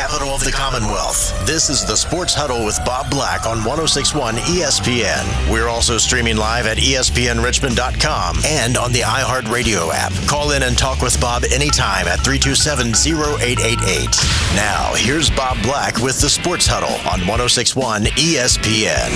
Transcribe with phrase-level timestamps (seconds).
[0.00, 1.46] capital of the Commonwealth.
[1.46, 5.52] This is the Sports Huddle with Bob Black on 1061 ESPN.
[5.52, 10.10] We're also streaming live at ESPNRichmond.com and on the iHeartRadio app.
[10.26, 14.08] Call in and talk with Bob anytime at 327 0888.
[14.56, 19.10] Now, here's Bob Black with the Sports Huddle on 1061 ESPN.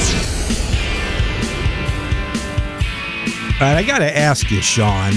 [3.59, 5.15] All right, I got to ask you, Sean.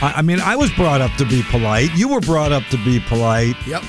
[0.00, 1.90] I, I mean, I was brought up to be polite.
[1.96, 3.56] You were brought up to be polite.
[3.66, 3.82] Yep.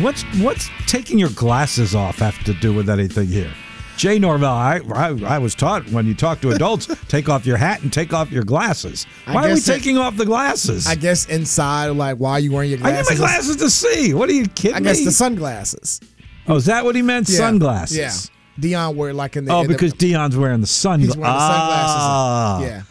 [0.00, 3.52] What's what's taking your glasses off have to do with anything here?
[3.98, 7.58] Jay Norvell, I, I I was taught when you talk to adults, take off your
[7.58, 9.06] hat and take off your glasses.
[9.26, 10.86] Why are we guess it- taking off the glasses?
[10.86, 13.10] I guess inside, like, why are you wearing your glasses?
[13.10, 14.14] I need my glasses to see.
[14.14, 14.90] What are you kidding me?
[14.90, 16.00] I guess the sunglasses.
[16.48, 17.28] oh, is that what he meant?
[17.28, 17.36] Yeah.
[17.36, 17.96] Sunglasses.
[17.98, 18.12] Yeah.
[18.58, 19.52] Deion wear like in the.
[19.52, 21.14] Oh, in the- because Deion's wearing the sunglasses.
[21.14, 21.96] he's wearing the sunglasses.
[22.00, 22.82] Ah, yeah.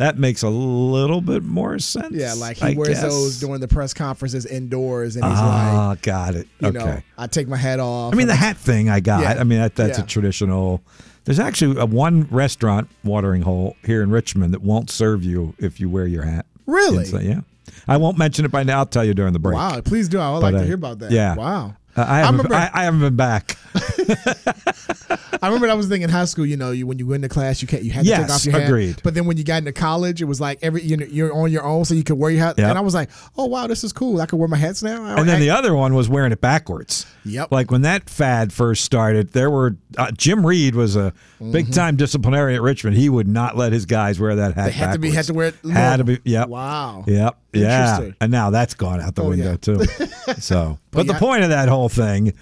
[0.00, 2.14] That makes a little bit more sense.
[2.14, 3.02] Yeah, like he I wears guess.
[3.02, 6.48] those during the press conferences indoors, and he's Ah, like, got it.
[6.58, 6.78] you okay.
[6.78, 8.14] know, I take my hat off.
[8.14, 9.20] I mean, the hat thing I got.
[9.22, 9.34] Yeah.
[9.38, 10.04] I mean, that, that's Yeah.
[10.04, 10.80] a traditional.
[11.26, 15.78] There's actually a one restaurant, Watering Hole, here in Richmond that won't serve you if
[15.80, 16.46] you wear your hat.
[16.64, 17.04] Really?
[17.04, 17.40] Inside, yeah.
[17.86, 18.78] I won't mention it by now.
[18.78, 19.54] I'll tell you during the break.
[19.56, 20.18] Wow, please do.
[20.18, 21.10] I would But, like uh, to hear about that.
[21.10, 21.34] yeah.
[21.34, 21.74] Wow.
[21.96, 23.56] Uh, I, haven't, remember- I, I haven't been back.
[25.42, 27.28] I remember I was thinking in high school, you know, you when you went to
[27.28, 28.64] class, you can't you had to take off your hat.
[28.68, 29.00] agreed.
[29.02, 31.50] But then when you got into college, it was like every you know, you're on
[31.50, 32.56] your own, so you could wear your hat.
[32.58, 32.68] Yep.
[32.68, 34.20] And I was like, oh wow, this is cool.
[34.20, 35.16] I can wear my hats now.
[35.16, 37.06] And then the other one was wearing it backwards.
[37.24, 37.50] Yep.
[37.52, 41.52] Like when that fad first started, there were uh, Jim Reid was a Mm-hmm.
[41.52, 42.98] big time disciplinarian at Richmond.
[42.98, 44.66] He would not let his guys wear that hat.
[44.66, 46.18] They had to be- had to wear it Had to be.
[46.22, 46.48] Yep.
[46.48, 47.04] Wow.
[47.06, 47.38] Yep.
[47.54, 48.10] Yeah.
[48.20, 49.56] And now that's gone out the Oh, window yeah.
[49.56, 49.80] too.
[50.38, 51.18] So, but, the yeah.
[51.18, 52.34] point of that whole thing,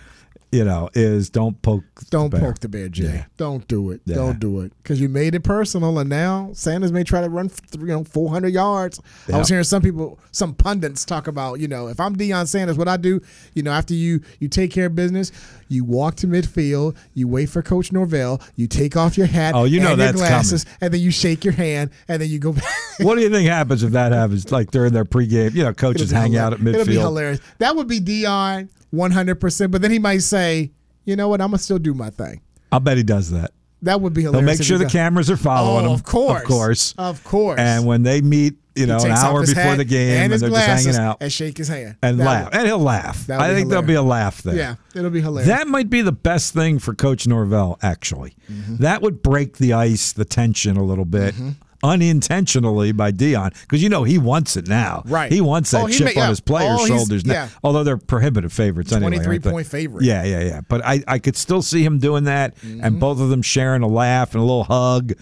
[0.50, 1.84] you know, is don't poke.
[2.08, 2.48] Don't the bear.
[2.48, 3.05] poke the bear, Jay.
[3.05, 3.25] Yeah.
[3.36, 4.00] Don't do it.
[4.06, 4.14] Yeah.
[4.14, 4.72] Don't do it.
[4.83, 8.48] Because you made it personal, and now Sanders may try to run, you know, 400
[8.48, 8.98] yards.
[9.31, 12.78] I was hearing some people, some pundits talk about, you know, if I'm Deion Sanders,
[12.78, 13.20] what I do,
[13.55, 15.33] you know, after you you take care of business,
[15.69, 19.64] you walk to midfield, you wait for Coach Norvell, you take off your hat, Oh,
[19.64, 22.38] you know and your that's glasses, and then you shake your hand, and then you
[22.38, 22.65] go back.
[23.00, 24.50] What do you think happens if that happens?
[24.50, 27.00] Like during their pregame, you know, coaches hang out at hilar- It'll be midfield.
[27.03, 27.41] hilarious.
[27.59, 30.71] That would be Deion 100%, but then he might say,
[31.04, 32.41] you know what, I'm going to still do my thing.
[32.72, 33.50] I'll bet he does that.
[33.82, 34.59] That would be He'll hilarious.
[34.59, 35.94] make sure the does- cameras are following Oh, him.
[35.94, 36.43] of course.
[36.43, 36.94] Of course.
[36.98, 37.60] Of course.
[37.60, 40.84] And when they meet, you know, an hour before the game, and, and, they're just
[40.87, 42.44] hanging out and shake his hand and That laugh.
[42.47, 43.28] would- and he'll laugh.
[43.31, 44.54] I think there'll be a laugh there.
[44.56, 45.48] yeah, it'll be hilarious.
[45.48, 48.34] That might be the best thing for Coach Norvell, actually.
[48.50, 48.77] Mm-hmm.
[48.77, 51.34] That would break the ice, the tension a little bit.
[51.83, 55.03] Unintentionally by Deion, because you know he wants it now.
[55.06, 55.31] Right.
[55.31, 57.33] He wants that Oh, he chip may- on his players' Oh, shoulders now.
[57.34, 57.49] yeah.
[57.62, 59.16] Although they're prohibitive favorites anyway.
[59.16, 60.05] 23 point favorite.
[60.05, 60.61] Yeah, yeah, yeah.
[60.69, 62.81] But I, I could still see him doing that, Mm-hmm.
[62.83, 65.12] and both of them sharing a laugh and a little hug.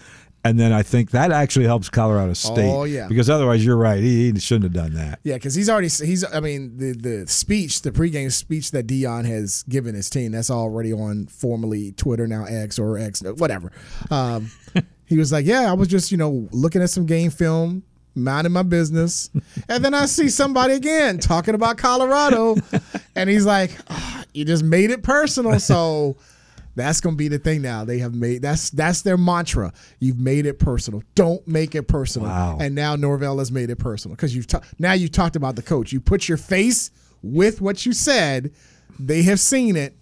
[0.43, 2.71] And then I think that actually helps Colorado State.
[2.71, 3.07] Oh, yeah.
[3.09, 4.01] Because otherwise, you're right.
[4.01, 5.19] He, he shouldn't have done that.
[5.23, 6.23] Yeah, because he's already he's.
[6.23, 10.49] I mean, the the speech, the pregame speech that Deion has given his team, that's
[10.49, 13.73] already on formerly Twitter now X or X, whatever.
[14.09, 14.49] Um,
[15.07, 17.83] he was like, "Yeah, I was just you know looking at some game film,
[18.15, 19.29] minding my business,
[19.69, 22.57] and then I see somebody again talking about Colorado,
[23.15, 26.15] and he's like, "Ah, you just made it personal, so."
[26.75, 27.85] That's gonna be the thing now.
[27.85, 29.73] They have made that's that's their mantra.
[29.99, 31.01] You've made it personal.
[31.15, 32.27] Don't make it personal.
[32.27, 32.59] Wow.
[32.61, 35.63] And now Norvell has made it personal because you've ta- now you've talked about the
[35.63, 35.91] coach.
[35.91, 36.91] You put your face
[37.23, 38.51] with what you said.
[38.99, 39.95] They have seen it,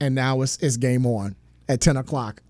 [0.00, 1.36] and now it's it's game on
[1.68, 2.40] at ten o'clock,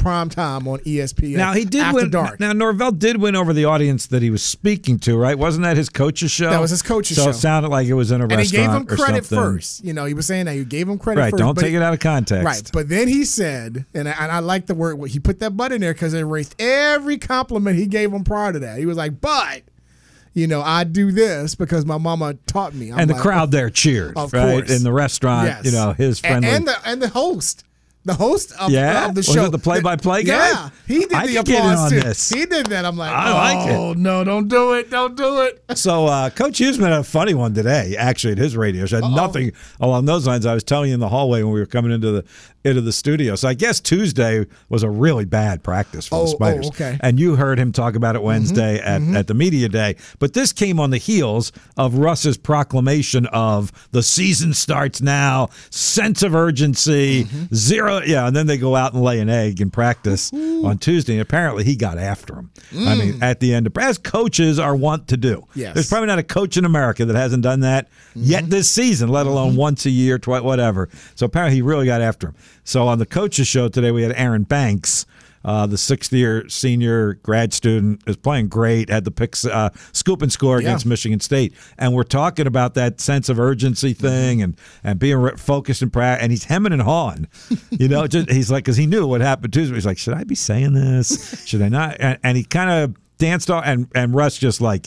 [0.00, 1.36] prime time on ESPN.
[1.36, 2.10] Now he did after win.
[2.10, 2.40] dark.
[2.40, 5.38] Now Norvell did win over the audience that he was speaking to, right?
[5.38, 6.50] Wasn't that his coach's show?
[6.50, 7.30] That was his coach's so show.
[7.30, 8.40] it sounded like it was in a restaurant.
[8.40, 9.84] and he gave him credit first.
[9.84, 11.30] You know, he was saying that he gave him credit Right.
[11.30, 11.38] first.
[11.40, 12.44] Don't take he- it out of context.
[12.44, 15.56] Right, but then he said, and I, and I like the word he put that
[15.56, 18.78] but in there because it erased every compliment he gave him prior to that.
[18.78, 19.62] He was like, "But,
[20.32, 23.50] you know, I do this because my mama taught me." I'm and the like, crowd
[23.50, 24.64] there cheered, Of right?
[24.64, 24.70] course.
[24.76, 25.64] In the restaurant, Yes.
[25.64, 26.48] you know, his And- friendly.
[26.50, 27.64] and, the and the host,
[28.04, 29.06] the host of, Yeah?
[29.08, 30.48] of the show, the play-by-play guy?
[30.50, 32.00] Yeah, he did I the could get in applause on too.
[32.00, 32.28] this.
[32.30, 32.84] He did that.
[32.86, 33.72] I'm like, I like it.
[33.76, 35.62] oh no, don't do it, don't do it.
[35.76, 39.02] So uh, Coach Huseman had a funny one today, actually, at his radio show.
[39.02, 40.46] Had nothing along those lines.
[40.46, 42.24] I was telling you in the hallway when we were coming into the
[42.64, 43.34] into the studio.
[43.34, 46.68] So I guess Tuesday was a really bad practice for Oh, the oh, Spiders.
[46.68, 46.98] okay.
[47.00, 49.16] And you heard him talk about it mm-hmm, Wednesday at, mm-hmm.
[49.16, 49.96] at the media day.
[50.18, 56.22] But this came on the heels of Russ's proclamation of the season starts now, sense
[56.22, 57.54] of urgency, mm-hmm.
[57.54, 58.02] zero.
[58.02, 61.14] Yeah, and then they go out and lay an egg in practice on Tuesday.
[61.14, 62.50] And apparently he got after him.
[62.72, 63.22] I mean, mm.
[63.22, 65.46] at the end of as coaches are wont to do.
[65.54, 65.74] Yes.
[65.74, 69.26] There's probably not a coach in America that hasn't done that yet this season, let
[69.26, 70.88] alone once a year, twice, whatever.
[71.14, 72.34] So apparently he really got after him.
[72.70, 75.04] So on the coaches show today, we had Aaron Banks,
[75.44, 78.90] uh, the sixth year senior grad student, is playing great.
[78.90, 80.90] Had the picks, uh, scoop and score against Yeah.
[80.90, 85.82] Michigan State, and we're talking about that sense of urgency thing and and being focused
[85.82, 86.20] and proud.
[86.20, 87.26] And he's hemming and hawing,
[87.70, 88.06] you know.
[88.06, 89.74] just he's like, because he knew what happened Tuesday.
[89.74, 91.44] He's like, should I be saying this?
[91.48, 91.96] Should I not?
[91.98, 94.86] And, and he kind of danced off, and and Russ just like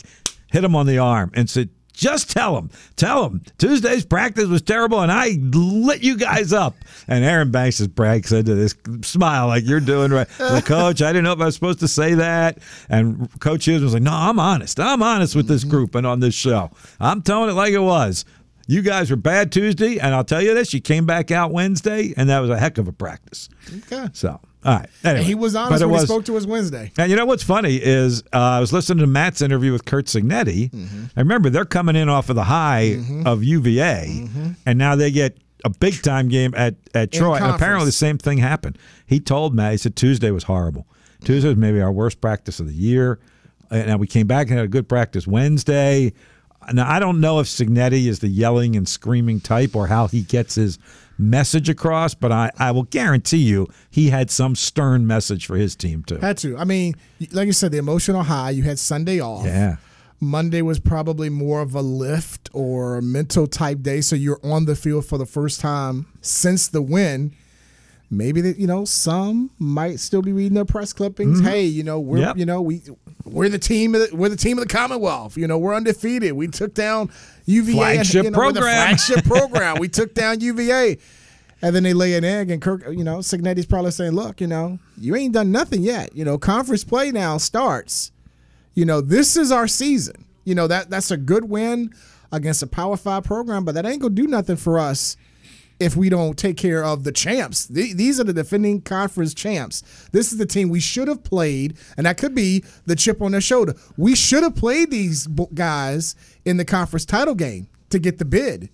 [0.50, 1.68] hit him on the arm and said.
[1.94, 6.74] Just tell him, tell him Tuesday's practice was terrible and I lit you guys up.
[7.06, 10.28] And Aaron Banks just brags into this smile like you're doing right.
[10.40, 12.58] Like, Coach, I didn't know if I was supposed to say that.
[12.88, 14.80] And Coach Hughes was like, No, I'm honest.
[14.80, 16.70] I'm honest with this group and on this show.
[16.98, 18.24] I'm telling it like it was.
[18.66, 22.14] You guys were bad Tuesday, and I'll tell you this: you came back out Wednesday,
[22.16, 23.50] and that was a heck of a practice.
[23.92, 24.08] Okay.
[24.14, 24.88] So, all right.
[25.04, 26.90] Anyway, And he was honest when was- he spoke to us Wednesday.
[26.98, 30.06] and you know what's funny is uh, I was listening to Matt's interview with Curt
[30.06, 30.70] Cignetti.
[30.70, 31.04] Mm-hmm.
[31.16, 34.28] I remember they're coming in off of the high of UVA,
[34.66, 37.36] and now they get a big time game at at In Troy.
[37.36, 38.78] And apparently, the same thing happened.
[39.06, 40.86] He told Matt he said Tuesday was horrible.
[41.24, 43.18] Tuesday was maybe our worst practice of the year.
[43.70, 46.12] And now we came back and had a good practice Wednesday.
[46.72, 50.20] Now I don't know if Signetti is the yelling and screaming type or how he
[50.22, 50.78] gets his
[51.18, 55.76] message across, but I, I will guarantee you he had some stern message for his
[55.76, 56.16] team too.
[56.16, 56.56] Had to.
[56.56, 56.94] I mean,
[57.32, 58.50] like you said, the emotional high.
[58.50, 59.44] You had Sunday off.
[59.44, 59.76] Yeah.
[60.20, 64.00] Monday was probably more of a lift or a mental type day.
[64.00, 67.34] So you're on the field for the first time since the win.
[68.16, 71.40] Maybe that you know some might still be reading their press clippings.
[71.40, 72.26] Hey, you know we're Mm-hmm.
[72.28, 72.36] Yep.
[72.38, 72.82] you know we
[73.24, 75.36] we're the team of the, we're the team of the Commonwealth.
[75.36, 76.32] You know we're undefeated.
[76.32, 77.10] We took down
[77.46, 77.72] UVA.
[77.74, 78.62] Flagship you know, program.
[78.62, 79.78] flagship program.
[79.78, 80.98] We took down UVA.
[81.62, 84.46] And then they lay an egg, and Kirk, you know, Cignetti's probably saying, "Look, you
[84.46, 86.14] know, you ain't done nothing yet.
[86.14, 88.12] You know, conference play now starts
[88.74, 90.24] you know, this is our season.
[90.44, 91.94] You know, that that's a good win
[92.32, 95.16] against a Power Five program, but that ain't gonna do nothing for us
[95.80, 97.66] if we don't take care of the champs.
[97.66, 99.82] The- These are the defending conference champs.
[100.12, 103.32] This is the team we should have played, and that could be the chip on
[103.32, 103.74] their shoulder.
[103.96, 108.70] We should have played these guys in the conference title game to get the bid.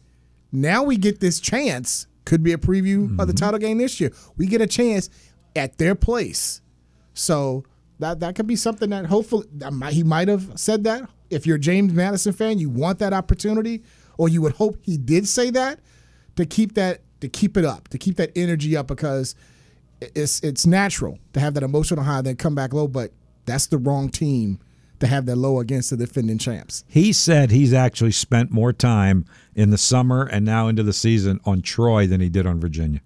[0.53, 2.07] Now we get this chance.
[2.27, 3.45] Could be a preview of the mm-hmm.
[3.45, 4.13] title game this year.
[4.37, 5.09] We get a chance
[5.57, 6.61] at their place.
[7.15, 7.65] So
[7.99, 11.09] that that could be something that hopefully that might, he might have said that.
[11.31, 13.83] If you're a James Madison fan, you want that opportunity,
[14.19, 15.81] or you would hope he did say that
[16.37, 19.35] to keep that to keep it up, to keep that energy up, because
[20.01, 22.89] it's it's natural to have that emotional high, then come back low.
[22.89, 23.13] But
[23.47, 24.59] that's the wrong team
[25.01, 26.85] to have that low against the defending champs.
[26.87, 29.25] He said he's actually spent more time
[29.55, 33.01] in the summer and now into the season on Troy than he did on Virginia.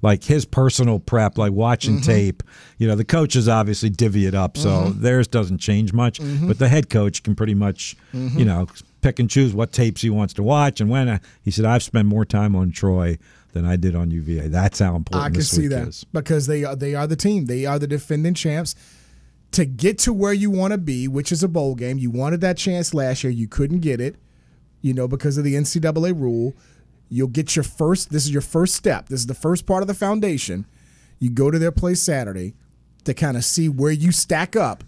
[0.00, 2.10] Like his personal prep, like watching mm-hmm.
[2.10, 2.42] tape.
[2.78, 5.00] You know, the coaches obviously divvy it up, so mm-hmm.
[5.00, 6.20] theirs doesn't change much.
[6.20, 6.46] Mm-hmm.
[6.46, 8.66] But the head coach can pretty much, you know,
[9.04, 11.20] pick and choose what tapes he wants to watch and when.
[11.42, 13.18] He said, "I've spent more time on Troy
[13.52, 16.04] than I did on UVA." That's how important I can this see week that is.
[16.12, 17.44] because they are they are the team.
[17.44, 18.74] They are the defending champs.
[19.52, 22.40] To get to where you want to be, which is a bowl game, you wanted
[22.40, 23.32] that chance last year.
[23.32, 24.16] You couldn't get it,
[24.80, 26.54] you know, because of the NCAA rule.
[27.08, 28.10] You'll get your first.
[28.10, 29.08] This is your first step.
[29.10, 30.66] This is the first part of the foundation.
[31.20, 32.54] You go to their place Saturday
[33.04, 34.82] to kind of see where you stack up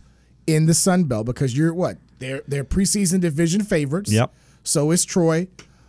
[0.47, 4.11] in the Sun Belt because you're what they're they're preseason division favorites.
[4.13, 4.33] Yep.
[4.65, 5.49] So is Troy.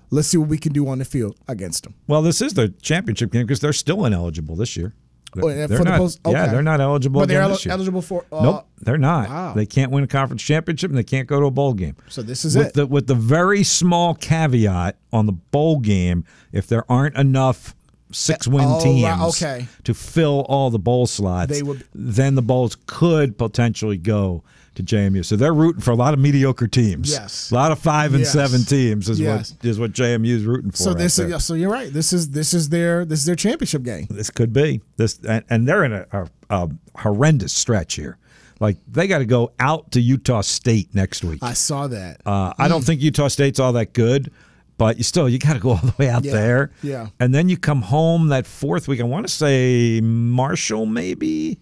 [0.09, 1.93] Let's see what we can do on the field against them.
[2.07, 4.93] Well, this is the championship game because they're still ineligible this year.
[5.39, 7.19] Oh, They're the not, post- Yeah, they're not eligible.
[7.21, 8.25] But they're el- eligible for.
[8.31, 9.27] Uh, Nope, they're not.
[9.29, 9.53] wow.
[9.53, 11.97] They can't win a conference championship and they can't go to a bowl game.
[12.07, 12.73] So this is with it.
[12.75, 17.75] the with the very small caveat on the bowl game, if there aren't enough
[18.11, 19.67] six win Oh, right, teams okay.
[19.83, 24.43] to fill all the bowl slots, They would- then the bowls could potentially go
[24.77, 25.23] to JMU.
[25.25, 27.11] So they're rooting for a lot of mediocre teams.
[27.11, 27.51] Yes.
[27.51, 28.31] a lot of five and Yes.
[28.31, 29.51] seven teams is Yes.
[29.53, 30.77] what is what JMU is rooting for.
[30.77, 31.91] So out this is so you're right.
[31.91, 34.07] This is this is their this is their championship game.
[34.09, 38.17] This could be this, and, and they're in a, a, a horrendous stretch here.
[38.59, 41.39] Like they got to go out to Utah State next week.
[41.43, 42.21] I saw that.
[42.25, 44.31] Uh, I don't think Utah State's all that good,
[44.77, 46.71] but you still you got to go all the way out Yeah, there.
[46.83, 47.07] yeah.
[47.19, 48.99] and then you come home that fourth week.
[48.99, 51.59] I want to say Marshall, maybe.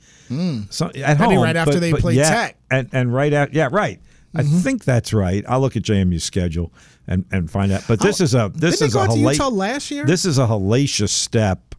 [0.69, 2.57] So, at home, right after but- they but play yeah, Tech.
[2.71, 3.99] and and right out, yeah, right.
[4.37, 4.57] I Mm-hmm.
[4.59, 5.45] think that's right.
[5.47, 6.73] I'll look at JMU's schedule
[7.07, 7.83] and, and find out.
[7.87, 10.05] But this Oh, is a this is go a out to Utah last year?
[10.05, 11.73] This is a hellacious step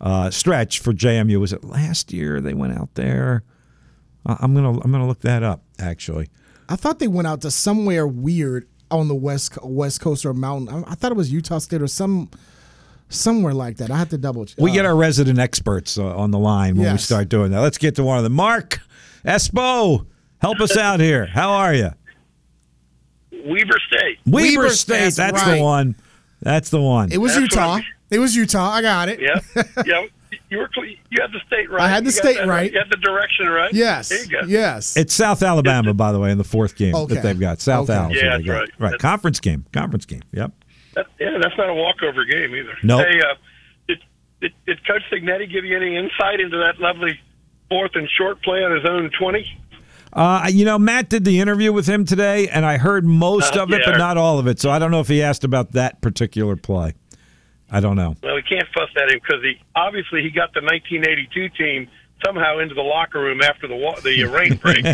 [0.00, 1.40] uh, stretch for JMU.
[1.40, 3.42] Was it last year they went out there?
[4.24, 6.28] Uh, I'm gonna I'm gonna look that up actually.
[6.68, 10.84] I thought they went out to somewhere weird on the west west coast or mountain.
[10.84, 12.30] I, I thought it was Utah State or some
[13.08, 13.90] somewhere like that.
[13.90, 14.46] I have to double.
[14.46, 14.58] check.
[14.58, 17.60] We Uh, get our resident experts uh, on the line when we start doing that.
[17.60, 18.32] Let's get to one of them.
[18.34, 18.80] Mark
[19.24, 20.06] Espo,
[20.40, 21.26] help us out here.
[21.26, 21.90] How are you?
[23.32, 24.18] Weber State.
[24.26, 24.94] Weber, Weber State.
[25.12, 25.56] State's That's right.
[25.58, 25.96] the one.
[26.40, 27.10] That's the one.
[27.12, 27.80] It was That's Utah.
[28.10, 28.70] It was Utah.
[28.70, 29.20] I got it.
[29.20, 29.40] Yeah,
[29.86, 30.06] yeah.
[30.50, 31.82] You were you had the state right.
[31.82, 32.72] I had the You state that right.
[32.72, 33.72] You had the direction right.
[33.72, 34.08] Yes.
[34.08, 34.40] There you go.
[34.46, 34.96] Yes.
[34.96, 37.14] It's South Alabama, by the way, in the fourth game Okay.
[37.14, 37.60] that they've got.
[37.60, 37.98] South Okay.
[37.98, 38.14] Alabama.
[38.20, 38.60] Yeah, they right.
[38.60, 38.90] Right.
[38.92, 39.64] That's- Conference game.
[39.72, 40.22] Conference game.
[40.32, 40.52] Yep.
[40.94, 42.74] That, yeah, that's not a walkover game either.
[42.82, 43.06] Nope.
[43.06, 43.34] Hey, uh,
[43.88, 43.98] did,
[44.40, 47.18] did, did Coach Cignetti give you any insight into that lovely
[47.70, 49.46] fourth and short play on his own twenty?
[50.12, 53.62] Uh, you know, Matt did the interview with him today, and I heard most Uh,
[53.62, 53.92] of it, yeah.
[53.92, 54.60] but not all of it.
[54.60, 56.92] So I don't know if he asked about that particular play.
[57.72, 58.14] I don't know.
[58.22, 61.88] Well, we can't fuss at him because he obviously he got the 1982 team
[62.24, 64.84] somehow into the locker room after the wa- the uh, rain break.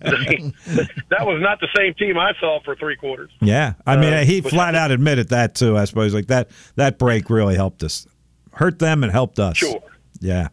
[0.00, 3.30] that was not the same team I saw for three quarters.
[3.40, 5.76] Yeah, I mean, Uh, he flat out admitted that too.
[5.76, 8.06] I suppose like that that break really helped us,
[8.52, 9.56] hurt them, and helped us.
[9.56, 9.82] Sure.
[10.20, 10.48] Yeah.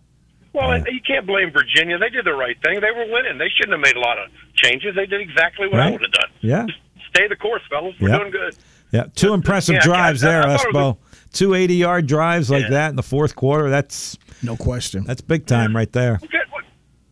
[0.53, 0.83] Well, Yeah.
[0.89, 1.97] you can't blame Virginia.
[1.99, 2.79] They did the right thing.
[2.81, 3.37] They were winning.
[3.37, 4.95] They shouldn't have made a lot of changes.
[4.95, 6.29] They did exactly what I would have done.
[6.41, 6.65] Yeah.
[6.65, 6.79] Just
[7.09, 7.93] stay the course, fellas.
[7.99, 8.19] We're Yep.
[8.19, 8.55] doing good.
[8.91, 9.03] Yeah.
[9.15, 10.97] Two impressive yeah, drives I- I there, was Espo.
[11.37, 12.69] Two 80 yard drives like Yeah.
[12.71, 13.69] that in the fourth quarter.
[13.69, 15.03] That's no question.
[15.05, 16.17] that's big time right there.
[16.21, 16.41] We got,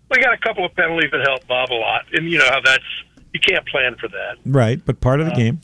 [0.09, 2.59] we got a couple of penalties that help Bob a lot, and you know how
[2.61, 2.83] that's
[3.33, 4.37] you can't plan for that.
[4.45, 5.61] Right, but part of the game.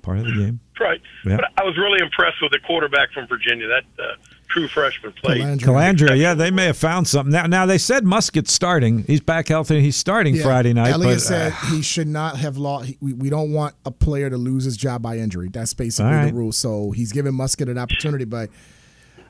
[0.00, 0.60] Part of the game.
[0.80, 1.02] Right.
[1.26, 1.36] Yeah.
[1.36, 3.66] But I was really impressed with the quarterback from Virginia.
[3.68, 4.16] That uh,
[4.48, 5.38] true freshman play.
[5.40, 5.58] Colandrea.
[5.60, 7.32] Colandrea, yeah, they may have found something.
[7.32, 9.04] Now, now they said Muskett's starting.
[9.04, 9.80] He's back healthy.
[9.80, 10.42] He's starting Yeah.
[10.42, 10.90] Friday night.
[10.92, 12.92] Elliott but, said uh, he should not have lost.
[13.00, 15.48] We, we don't want a player to lose his job by injury.
[15.52, 16.26] That's basically All right.
[16.26, 16.52] the rule.
[16.52, 18.50] So he's giving Muskett an opportunity, but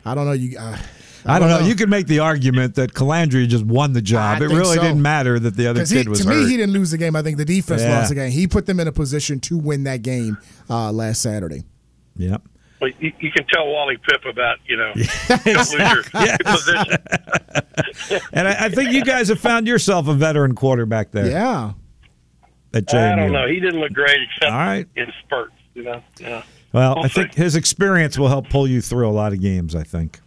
[0.05, 0.33] I don't know.
[0.33, 0.79] You, uh,
[1.27, 1.59] I don't know.
[1.59, 4.41] You could make the argument that Colandrea just won the job.
[4.41, 4.83] I it really so.
[4.83, 6.37] didn't matter that the other kid he, was to hurt.
[6.45, 7.17] me, he didn't lose the game.
[7.17, 7.99] I think the defense Yeah.
[7.99, 8.31] lost the game.
[8.31, 10.39] He put them in a position to win that game
[10.71, 11.65] uh, last Saturday.
[12.17, 12.43] yep.
[12.81, 16.39] Well, you, you can tell Wally Pipp about you know don't lose your Yes.
[16.45, 16.97] position.
[18.33, 21.73] And I, I think you guys have found yourself a veteran quarterback there Yeah.
[22.75, 23.13] at JMU.
[23.13, 23.47] I don't know.
[23.47, 24.87] He didn't look great except All right.
[24.97, 25.53] in spurts.
[25.75, 26.03] You know.
[26.21, 26.43] Yeah.
[26.73, 29.75] Well, We'll I think his experience will help pull you through a lot of games.
[29.75, 30.21] I think.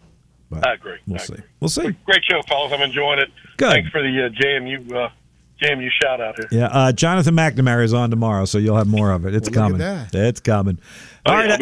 [0.50, 0.98] But I agree.
[1.06, 1.32] We'll I see.
[1.34, 1.44] agree.
[1.60, 1.90] We'll see.
[2.04, 2.72] Great show, fellas.
[2.72, 3.30] I'm enjoying it.
[3.56, 3.70] Good.
[3.70, 5.08] Thanks for the uh, JMU uh,
[5.62, 6.48] JMU shout out here.
[6.50, 9.34] Yeah, uh, Jonathan McNamara is on tomorrow, so you'll have more of it.
[9.34, 9.86] It's Well, look coming.
[9.86, 10.26] at that.
[10.28, 10.78] It's coming.
[11.26, 11.60] Oh, All yeah, right.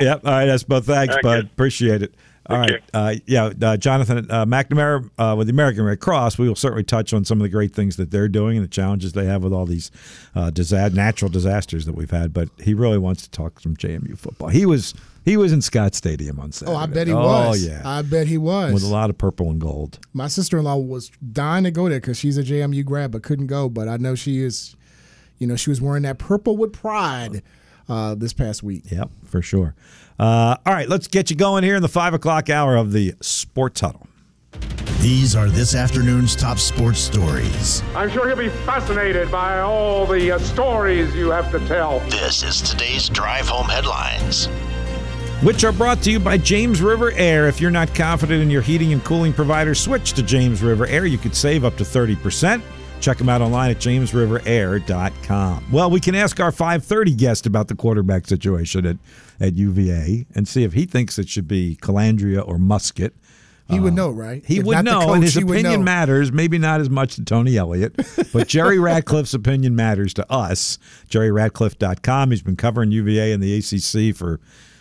[0.00, 0.24] I'll be listening.
[0.24, 0.26] Yep.
[0.26, 0.84] All right, Espo.
[0.84, 1.36] Thanks, All right, bud.
[1.36, 1.46] good.
[1.46, 2.14] Appreciate it.
[2.50, 2.68] All right.
[2.68, 6.38] Take Uh, yeah, uh, Jonathan uh, McNamara uh, with the American Red Cross.
[6.38, 8.70] We will certainly touch on some of the great things that they're doing and the
[8.70, 9.90] challenges they have with all these
[10.34, 12.32] uh, disa- natural disasters that we've had.
[12.32, 14.48] But he really wants to talk some JMU football.
[14.48, 16.76] He was he was in Scott Stadium on Saturday.
[16.76, 17.64] Oh, I bet he oh, was.
[17.64, 18.72] Oh yeah, I bet he was.
[18.72, 19.98] with a lot of purple and gold.
[20.12, 23.22] My sister in law was dying to go there because she's a JMU grad, but
[23.22, 23.68] couldn't go.
[23.68, 24.74] But I know she is,
[25.38, 27.42] you know, she was wearing that purple with pride
[27.90, 28.84] uh, this past week.
[28.90, 29.74] Yep, for sure.
[30.18, 33.14] Uh, all right, let's get you going here in the five o'clock hour of the
[33.20, 34.06] Sports Huddle.
[35.00, 37.82] These are this afternoon's top sports stories.
[37.94, 42.00] I'm sure he'll be fascinated by all the uh, stories you have to tell.
[42.10, 44.46] This is today's Drive Home Headlines.
[45.42, 47.48] which are brought to you by James River Air.
[47.48, 51.06] If you're not confident in your heating and cooling provider, switch to James River Air.
[51.06, 52.60] You could save up to 30%.
[53.00, 55.72] Check them out online at jamesriverair.com.
[55.72, 58.98] Well, we can ask our 530 guest about the quarterback situation at,
[59.40, 63.12] at UVA and see if he thinks it should be Colandrea or Muskett.
[63.70, 64.44] He would um, know, right?
[64.44, 66.32] He If would know, coach, and his opinion matters.
[66.32, 67.94] Maybe not as much to Tony Elliott,
[68.32, 70.78] but Jerry Ratcliffe's opinion matters to us.
[71.08, 72.32] JerryRatcliffe.com.
[72.32, 74.40] He's been covering UVA and the ACC for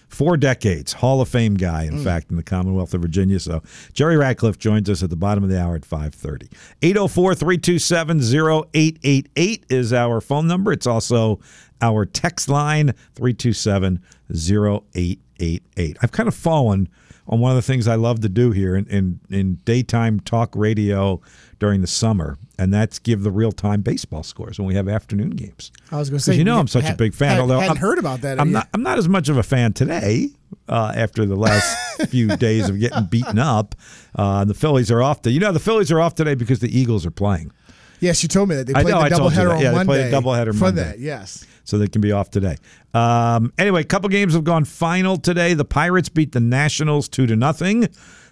[0.10, 0.94] four decades.
[0.94, 2.04] Hall of Fame guy, in hmm.
[2.04, 3.40] fact, in the Commonwealth of Virginia.
[3.40, 3.64] So
[3.94, 6.50] Jerry Ratcliffe joins us at the bottom of the hour at 530.
[6.82, 10.74] 804-327-0888 is our phone number.
[10.74, 11.40] It's also
[11.82, 15.98] our text line, 327-0888.
[16.02, 16.90] I've kind of fallen
[17.28, 20.54] on one of the things I love to do here in, in, in daytime talk
[20.56, 21.22] radio
[21.60, 25.32] during the summer, and that's give the real time baseball scores when we have afternoon
[25.32, 25.72] games.
[25.92, 27.32] I was going to say, you know I'm such a big fan.
[27.32, 28.40] had- although I've heard about that.
[28.40, 28.68] I'm not.
[28.74, 30.30] I'm not as much of a fan today.
[30.68, 31.78] Uh, after the last
[32.10, 33.76] few days of getting beaten up,
[34.16, 35.22] uh, the Phillies are off.
[35.24, 37.52] To, you know, the Phillies are off today because the Eagles are playing,
[38.00, 39.56] Yes, you told me that they I played I the told you doubleheader that.
[39.56, 40.10] on Yeah, they Monday.
[40.10, 40.84] played a doubleheader for Monday.
[40.84, 41.00] that.
[41.00, 41.46] Yes.
[41.66, 42.56] so they can be off today.
[42.94, 45.54] Um, anyway, a couple games have gone final today.
[45.54, 47.88] The Pirates beat the Nationals two to nothing.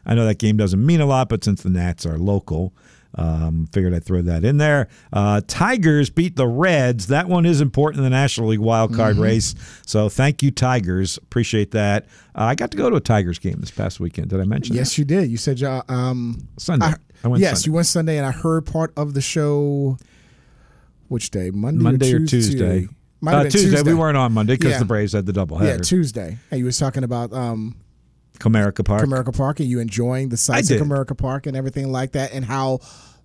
[0.05, 2.73] I know that game doesn't mean a lot, but since the Nats are local,
[3.17, 4.87] um, figured I'd throw that in there.
[5.11, 7.07] Uh, Tigers beat the Reds.
[7.07, 9.23] That one is important in the National League wild card Mm-hmm.
[9.23, 9.55] race.
[9.85, 11.17] So thank you, Tigers.
[11.17, 12.05] Appreciate that.
[12.35, 14.29] Uh, I got to go to a Tigers game this past weekend.
[14.29, 14.75] Did I mention?
[14.75, 14.79] that?
[14.81, 15.29] Yes, you did.
[15.31, 16.93] You said uh, um, Sunday.
[17.23, 17.65] I went yes, Sunday.
[17.69, 19.97] you went Sunday, and I heard part of the show.
[21.07, 21.49] Which day?
[21.51, 22.87] Monday, Monday or or Tuesday.
[23.21, 23.69] Might have Uh, Tuesday.
[23.71, 23.91] Tuesday.
[23.91, 24.79] We weren't on Monday because Yeah.
[24.79, 25.65] the Braves had the doubleheader.
[25.65, 26.37] Yeah, Tuesday.
[26.51, 27.75] And you was talking about um,
[28.39, 29.03] Comerica Park.
[29.03, 30.81] Comerica Park and you enjoying the sights I of.
[30.81, 32.79] Comerica Park and everything like that, and how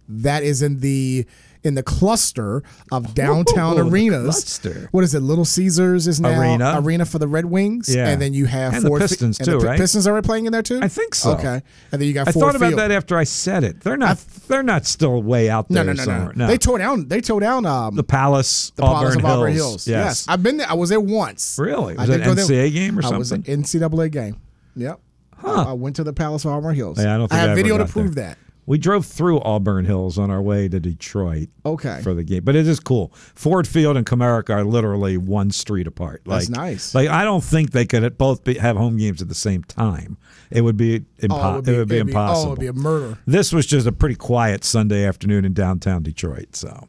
[0.09, 1.27] that is in the
[1.65, 4.59] in the cluster of downtown arenas.
[4.91, 5.21] What is it?
[5.21, 6.81] Little Caesars is now Arena.
[6.83, 7.95] arena for the Red Wings.
[7.95, 8.09] Yeah.
[8.09, 9.79] and then you have And the Ford Fi- Pistons, and the too, Pi- right?
[9.79, 10.81] Pistons are playing in there too.
[10.83, 11.35] I think so.
[11.35, 12.27] Okay, and then you got.
[12.27, 12.81] I Ford thought about Field.
[12.81, 13.81] that after I said it.
[13.81, 14.19] They're not.
[14.49, 16.33] They're not still way out there no, no, somewhere.
[16.35, 17.07] no, They tore down.
[17.07, 17.65] They tore down.
[17.65, 19.33] Um, the Palace, the Auburn, Palace of Hills.
[19.39, 19.89] Auburn Hills.
[19.89, 20.27] Yes.
[20.29, 20.69] I've been there.
[20.69, 21.57] I was there once.
[21.61, 21.97] Really?
[21.97, 22.45] I Was did it an there.
[22.45, 23.15] NCAA game or something?
[23.15, 23.43] I was an?
[23.45, 24.37] NCAA game.
[24.75, 24.99] Yep.
[25.45, 26.99] I, I went to the Palace of Auburn Hills.
[26.99, 28.31] Yeah, I don't think I have video to prove there.
[28.31, 28.39] that.
[28.65, 31.49] We drove through Auburn Hills on our way to Detroit.
[31.67, 32.01] Okay.
[32.03, 33.13] For the game, but it is cool.
[33.35, 36.23] Ford Field and Comerica are literally one street apart.
[36.27, 36.95] Like, That's nice.
[36.95, 40.17] Like I don't think they could both be, have home games at the same time.
[40.51, 42.43] It would be impo- Oh, it would be, it'd impossible.
[42.43, 43.19] Oh, it would be oh, a murder.
[43.27, 46.55] this was just a pretty quiet Sunday afternoon in downtown Detroit.
[46.57, 46.89] So,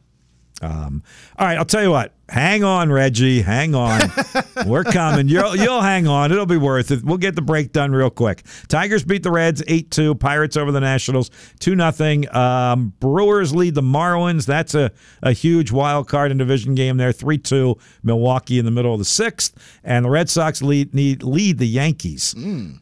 [0.64, 1.02] um,
[1.38, 2.12] all right, I'll tell you what.
[2.30, 3.42] Hang on, Reggie.
[3.42, 4.00] Hang on.
[4.66, 5.28] We're coming.
[5.28, 6.32] You'll you'll hang on.
[6.32, 7.04] It'll be worth it.
[7.04, 8.44] We'll get the break done real quick.
[8.68, 10.14] Tigers beat the Reds eight two.
[10.14, 11.30] Pirates over the Nationals
[11.60, 12.34] two nothing.
[12.34, 14.46] Um, Brewers lead the Marlins.
[14.46, 14.90] That's a,
[15.22, 17.12] a huge wild card and division game there.
[17.12, 17.76] Three two.
[18.02, 19.54] Milwaukee in the middle of the sixth,
[19.84, 22.34] and the Red Sox lead need, lead the Yankees.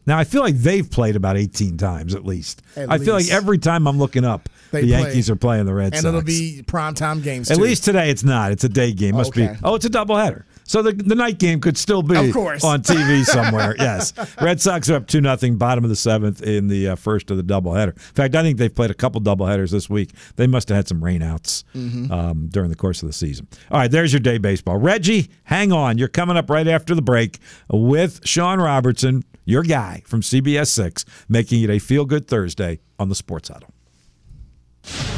[0.07, 2.63] Now I feel like they've played about eighteen times at least.
[2.77, 4.49] At I feel like every time I'm looking up,
[4.81, 5.03] The play.
[5.03, 6.05] Yankees are playing the Red And Sox.
[6.05, 7.51] And it'll be primetime games.
[7.51, 7.63] At too.
[7.63, 8.53] least today it's not.
[8.53, 9.17] It's a day game.
[9.17, 9.49] Must be.
[9.63, 10.45] Oh, it's a doubleheader.
[10.65, 12.65] So the, the night game could still be Of course.
[12.65, 13.75] on TV somewhere.
[13.79, 14.13] yes.
[14.41, 17.37] Red Sox are up 2 nothing, bottom of the seventh in the uh, first of
[17.37, 17.89] the doubleheader.
[17.95, 20.11] In fact, I think they've played a couple doubleheaders this week.
[20.37, 22.11] They must have had some rainouts Mm-hmm.
[22.13, 23.47] um, during the course of the season.
[23.71, 24.77] All right, there's your day baseball.
[24.79, 25.99] Reggie, hang on.
[25.99, 27.39] You're coming up right after the break
[27.71, 33.09] with Sean Robertson, your guy from CBS 6, making it a feel good Thursday on
[33.09, 33.69] the Sports Huddle.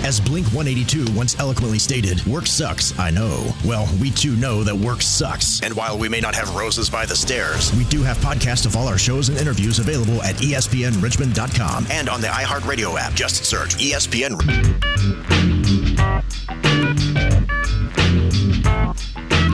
[0.04, 3.54] As Blink 182 once eloquently stated, work sucks, I know.
[3.64, 5.62] Well, we too know that work sucks.
[5.62, 8.76] And while we may not have roses by the stairs, we do have podcasts of
[8.76, 13.14] all our shows and interviews available at espnrichmond.com and on the iHeartRadio app.
[13.14, 14.34] Just search ESPN.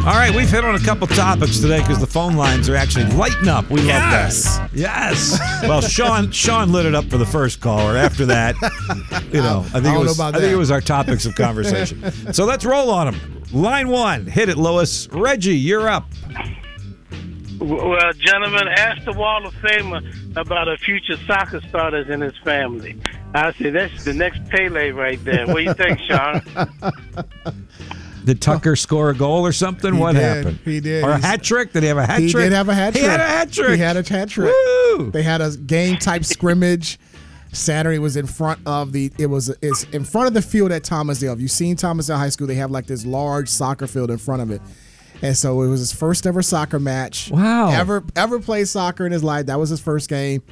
[0.01, 3.05] All right, we've hit on a couple topics today because the phone lines are actually
[3.13, 3.69] lighting up.
[3.69, 4.59] We Yes.
[4.59, 4.79] love that.
[4.79, 5.39] Yes.
[5.63, 7.99] Well, Sean Sean lit it up for the first caller.
[7.99, 8.55] After that,
[9.31, 11.27] you know, I think I it was know about I think it was our topics
[11.27, 12.33] of conversation.
[12.33, 13.43] so let's roll on them.
[13.53, 15.07] Line one, hit it, Lois.
[15.13, 16.07] Reggie, you're up.
[17.59, 20.01] Well, gentlemen, ask the Wall of Famer
[20.35, 22.99] about a future soccer star starters in his family.
[23.35, 25.47] I say that's the next Pele right there.
[25.47, 26.41] What do you think, Sean?
[28.25, 28.75] Did Tucker oh.
[28.75, 29.95] score a goal or something?
[29.95, 30.23] He what did.
[30.23, 30.59] happened?
[30.65, 31.05] He did.
[31.05, 31.73] Or a hat trick?
[31.73, 32.45] Did he have a hat He trick?
[32.45, 33.11] did have a hat He trick.
[33.11, 33.71] had a hat trick.
[33.71, 34.53] He had a hat trick.
[34.97, 35.11] Woo!
[35.11, 36.99] They had a game type scrimmage.
[37.53, 40.85] Saturday was in front of the it was it's in front of the field at
[40.85, 41.33] Thomas Dale.
[41.33, 44.19] If you've seen Thomas Dale High School, they have like this large soccer field in
[44.19, 44.63] front of it.
[45.23, 47.31] And so it was his first ever soccer match.
[47.31, 47.71] Wow.
[47.71, 49.47] Ever ever played soccer in his life.
[49.47, 50.43] That was his first game.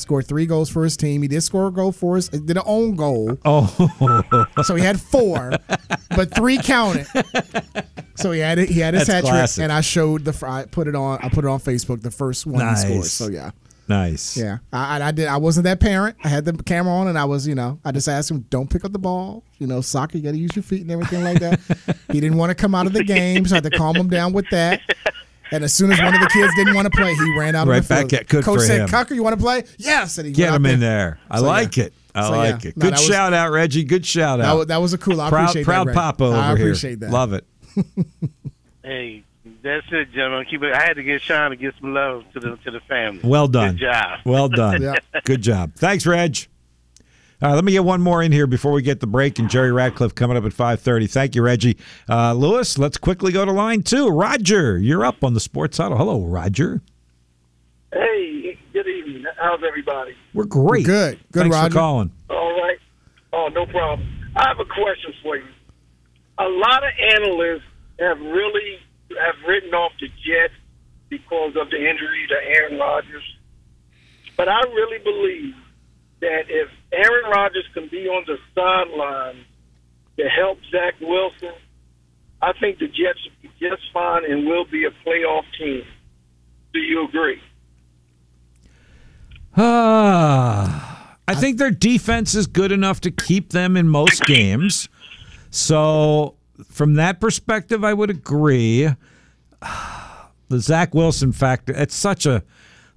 [0.00, 1.22] Scored three goals for his team.
[1.22, 2.28] He did score a goal for us.
[2.28, 3.38] Did an own goal.
[3.44, 3.66] Oh,
[4.64, 5.52] So he had four,
[6.10, 7.06] but three counted.
[8.16, 8.68] So he had it.
[8.68, 10.46] He had his That's hat trick, and I showed the.
[10.46, 11.18] I put it on.
[11.22, 12.02] I put it on Facebook.
[12.02, 12.82] The first one Nice.
[12.82, 13.04] he scored.
[13.06, 13.50] So yeah,
[13.88, 14.36] nice.
[14.36, 14.58] yeah.
[14.72, 15.26] I, I, I did.
[15.28, 16.16] I wasn't that parent.
[16.22, 18.68] I had the camera on, and I was, you know, I just asked him, "Don't
[18.68, 19.42] pick up the ball.
[19.58, 20.18] You know, soccer.
[20.18, 21.60] You got to use your feet and everything like that."
[22.12, 24.08] he didn't want to come out of the game, so I had to calm him
[24.08, 24.80] down with that.
[25.52, 27.66] And as soon as one of the kids didn't want to play, he ran out
[27.66, 28.10] Right of the field.
[28.10, 28.88] back at- good Coach for said, him.
[28.88, 30.18] "Tucker, you want to play?" Yes.
[30.18, 31.18] And he Get went out him in there.
[31.30, 31.48] I So, yeah.
[31.50, 31.92] like it.
[32.14, 32.68] I So, like yeah.
[32.70, 32.76] it.
[32.76, 33.84] No, Good was- shout out, Reggie.
[33.84, 34.56] Good shout out.
[34.58, 35.20] was, that was a cool.
[35.20, 35.90] I proud appreciate proud that.
[35.90, 35.94] Ray.
[35.94, 36.42] papa over here.
[36.42, 36.66] I here.
[36.66, 37.10] appreciate that.
[37.10, 37.44] Love it.
[38.82, 39.22] hey,
[39.62, 40.46] that's it, gentlemen.
[40.50, 40.72] Keep it.
[40.74, 43.20] I had to get Sean to get some love to the to the family.
[43.24, 43.72] Well done.
[43.76, 44.18] Good job.
[44.24, 44.82] Well done.
[45.14, 45.20] Yeah.
[45.24, 45.74] Good job.
[45.74, 46.46] Thanks, Reg.
[47.42, 49.48] All right, let me get one more in here before we get the break, and
[49.48, 51.06] Jerry Ratcliffe coming up at five thirty.
[51.06, 51.78] Thank you, Reggie.
[52.08, 54.08] Uh, Lewis, let's quickly go to line two.
[54.08, 55.96] Roger, you're up on the Sports Huddle.
[55.96, 56.82] Hello, Roger.
[57.92, 59.24] Hey, good evening.
[59.38, 60.14] How's everybody?
[60.34, 60.84] We're great.
[60.84, 61.18] Good.
[61.32, 61.70] Good, Thanks Roger.
[61.70, 62.10] for calling.
[62.28, 62.78] All right.
[63.32, 64.06] Oh, no problem.
[64.36, 65.44] I have a question for you.
[66.38, 67.62] A lot of analysts
[67.98, 68.78] have really
[69.18, 70.54] have written off the Jets
[71.08, 73.24] because of the injury to Aaron Rodgers.
[74.36, 75.54] But I really believe
[76.20, 79.44] that if Aaron Rodgers can be on the sideline
[80.18, 81.54] to help Zach Wilson,
[82.42, 85.82] I think the Jets will be just fine and will be a playoff team.
[86.72, 87.40] Do you agree?
[89.56, 94.88] Ah, I think their defense is good enough to keep them in most games.
[95.50, 96.34] So,
[96.70, 98.88] from that perspective, I would agree.
[100.48, 102.42] The Zach Wilson factor, it's such a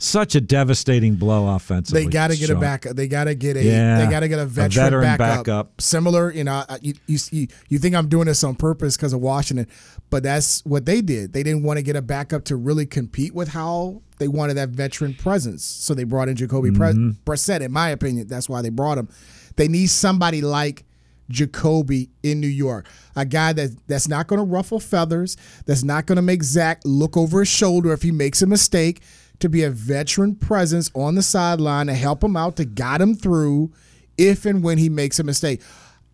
[0.04, 2.04] such a devastating blow offensively.
[2.06, 2.62] They got to get a Sean.
[2.62, 2.96] backup.
[2.96, 3.64] They got to get a.
[3.64, 4.04] Yeah.
[4.04, 5.46] They got to get a A veteran, veteran backup.
[5.46, 5.82] backup.
[5.82, 9.68] Similar, you know, you, you you think I'm doing this on purpose because of Washington,
[10.10, 11.34] but that's what they did.
[11.34, 14.70] They didn't want to get a backup to really compete with how they wanted that
[14.70, 15.64] veteran presence.
[15.66, 17.10] So they brought in Jacoby Mm-hmm.
[17.30, 17.62] Brissett.
[17.62, 19.10] In my opinion, that's why they brought him.
[19.56, 20.86] They need somebody like
[21.30, 22.88] Jacoby in New York.
[23.16, 26.82] A guy that that's not going to ruffle feathers, that's not going to make Zach
[26.84, 29.02] look over his shoulder if he makes a mistake,
[29.40, 33.16] to be a veteran presence on the sideline to help him out, to guide him
[33.16, 33.72] through
[34.18, 35.62] if and when he makes a mistake.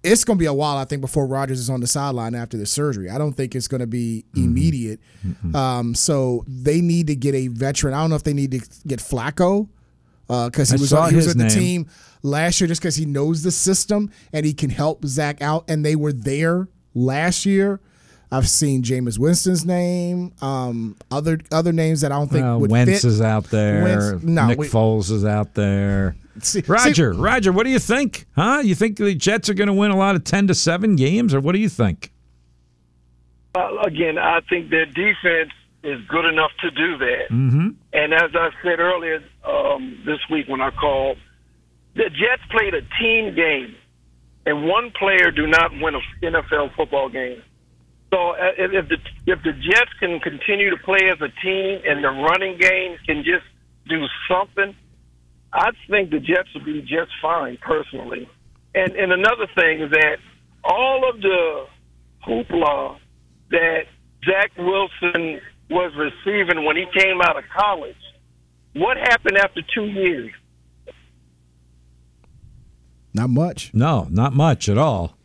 [0.01, 2.55] It's going to be a while, I think, before Rodgers is on the sideline after
[2.57, 3.09] the surgery.
[3.09, 4.43] I don't think it's going to be Mm-hmm.
[4.45, 4.99] immediate.
[5.53, 7.93] Um, so they need to get a veteran.
[7.93, 9.67] I don't know if they need to get Flacco
[10.27, 11.87] because I he was he was with the team
[12.23, 15.65] last year just because he knows the system and he can help Zach out.
[15.69, 17.81] And they were there last year.
[18.31, 22.69] I've seen Jameis Winston's name, um, other other names that I don't think Well, would
[22.71, 23.05] Wentz fit.
[23.05, 23.83] is out there.
[23.83, 26.15] Wentz- no, Nick we- Foles is out there.
[26.41, 28.25] See- Roger, Roger, what do you think?
[28.35, 28.61] Huh?
[28.63, 31.33] You think the Jets are going to win a lot of ten to seven games,
[31.33, 32.11] or what do you think?
[33.55, 35.51] Uh, again, I think their defense
[35.83, 37.29] is good enough to do that.
[37.31, 37.69] Mm-hmm.
[37.93, 41.17] And as I said earlier um, this week when I called,
[41.95, 43.75] the Jets played a team game,
[44.45, 47.41] and one player do not win an NFL football game.
[48.11, 51.81] So uh, if if the if the Jets can continue to play as a team
[51.85, 53.45] and the running game can just
[53.87, 54.75] do something,
[55.53, 58.27] I think the Jets will be just fine personally.
[58.73, 60.17] And and another thing is that
[60.63, 61.65] all of the
[62.27, 62.97] hoopla
[63.51, 63.83] that
[64.25, 67.95] Zach Wilson was receiving when he came out of college,
[68.73, 70.31] what happened after two years?
[73.13, 73.71] Not much.
[73.73, 75.18] No, not much at all.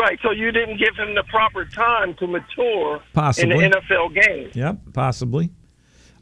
[0.00, 3.64] Right, so you didn't give him the proper time to mature Possibly.
[3.64, 4.50] in the NFL game.
[4.54, 5.50] Yep, possibly.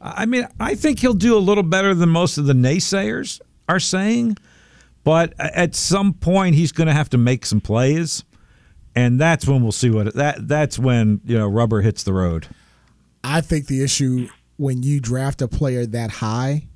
[0.01, 3.79] I mean, I think he'll do a little better than most of the naysayers are
[3.79, 4.37] saying,
[5.03, 8.23] but at some point he's going to have to make some plays,
[8.95, 10.47] and that's when we'll see what that.
[10.47, 12.47] That's when you know rubber hits the road.
[13.23, 16.67] I think the issue when you draft a player that high,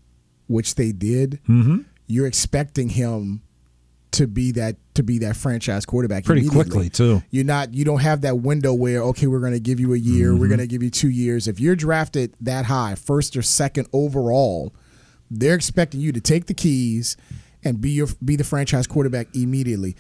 [0.47, 1.77] which they did, Mm-hmm.
[2.07, 3.41] you're expecting him
[4.11, 7.23] to be that to be that franchise quarterback Pretty quickly, too.
[7.29, 9.97] You're not you don't have that window where okay we're going to give you a
[9.97, 10.39] year, Mm-hmm.
[10.41, 11.47] we're going to give you 2 years.
[11.47, 14.73] If you're drafted that high, first or second overall,
[15.29, 17.15] they're expecting you to take the keys
[17.63, 19.95] and be your be the franchise quarterback immediately.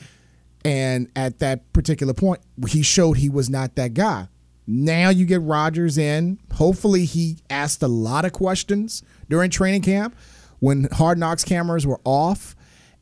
[0.65, 4.27] And at that particular point, he showed he was not that guy.
[4.67, 6.37] Now you get Rodgers in.
[6.53, 10.15] Hopefully, he asked a lot of questions during training camp
[10.59, 12.55] when Hard Knocks cameras were off,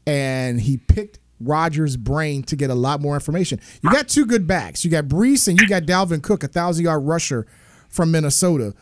[0.10, 3.62] and he picked Rodgers' brain to get a lot more information.
[3.84, 4.84] You got two good backs.
[4.84, 7.45] You got Breece and you got Dalvin Cook, a thousand yard rusher
[7.89, 8.74] from Minnesota.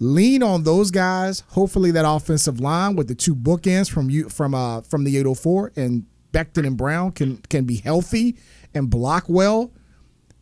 [0.00, 1.44] Lean on those guys.
[1.50, 5.72] Hopefully, that offensive line with the two bookends from you from uh from the 804
[5.76, 8.36] and Becton and Brown can can be healthy
[8.74, 9.70] and block well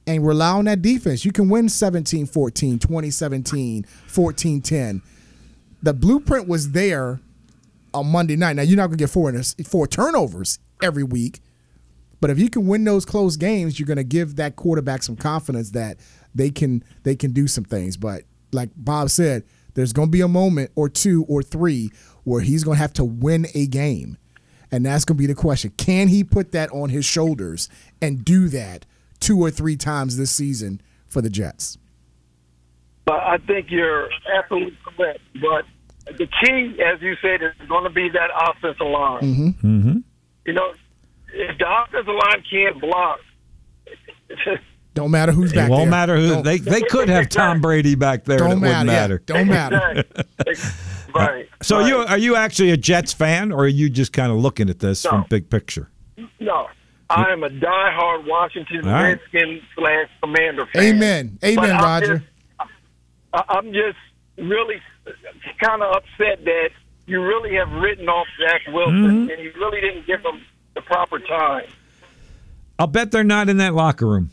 [0.07, 1.27] and rely on that defense.
[1.27, 5.03] You can win 17 14, 20 17, 14 10.
[5.83, 7.21] The blueprint was there
[7.95, 8.57] on Monday night.
[8.57, 9.33] Now, you're not going to get four,
[9.67, 11.41] four turnovers every week,
[12.21, 15.17] but if you can win those close games, you're going to give that quarterback some
[15.17, 15.99] confidence that
[16.35, 17.97] they can they can do some things.
[17.97, 18.23] But
[18.53, 21.91] like Bob said, there's going to be a moment or two or three
[22.25, 24.19] where he's going to have to win a game.
[24.73, 25.73] And that's going to be the question.
[25.77, 27.69] Can he put that on his shoulders
[28.01, 28.87] and do that
[29.19, 31.77] two or three times this season for the Jets?
[33.05, 35.21] But I think you're absolutely correct.
[35.41, 35.65] But
[36.19, 39.21] the key, as you said, is going to be that offensive line.
[39.23, 39.99] Mm-hmm.
[40.47, 40.73] You know,
[41.33, 43.21] if the offensive line can't block,
[44.95, 45.91] Don't matter who's It back won't there.
[45.91, 48.39] matter who Don't, they they could have Tom Brady back there.
[48.39, 49.23] don't and it matter.
[49.29, 50.05] wouldn't Yeah, don't matter.
[51.15, 51.49] right.
[51.63, 51.87] So right.
[51.89, 54.81] you are you actually a Jets fan, or are you just kind of looking at
[54.81, 55.11] this No.
[55.11, 55.89] from big picture?
[56.41, 56.67] No,
[57.09, 59.11] I am a diehard Washington All right.
[59.33, 60.83] Redskin slash Commander fan.
[60.83, 61.39] Amen.
[61.45, 62.19] Amen, I'm Roger.
[62.19, 62.27] just-
[63.49, 63.97] I'm just
[64.39, 64.83] really
[65.63, 66.71] kind of upset that
[67.07, 69.31] you really have written off Zach Wilson Mm-hmm.
[69.31, 70.41] and you really didn't give him
[70.75, 71.67] the proper time.
[72.79, 74.31] I'll bet they're not in that locker room.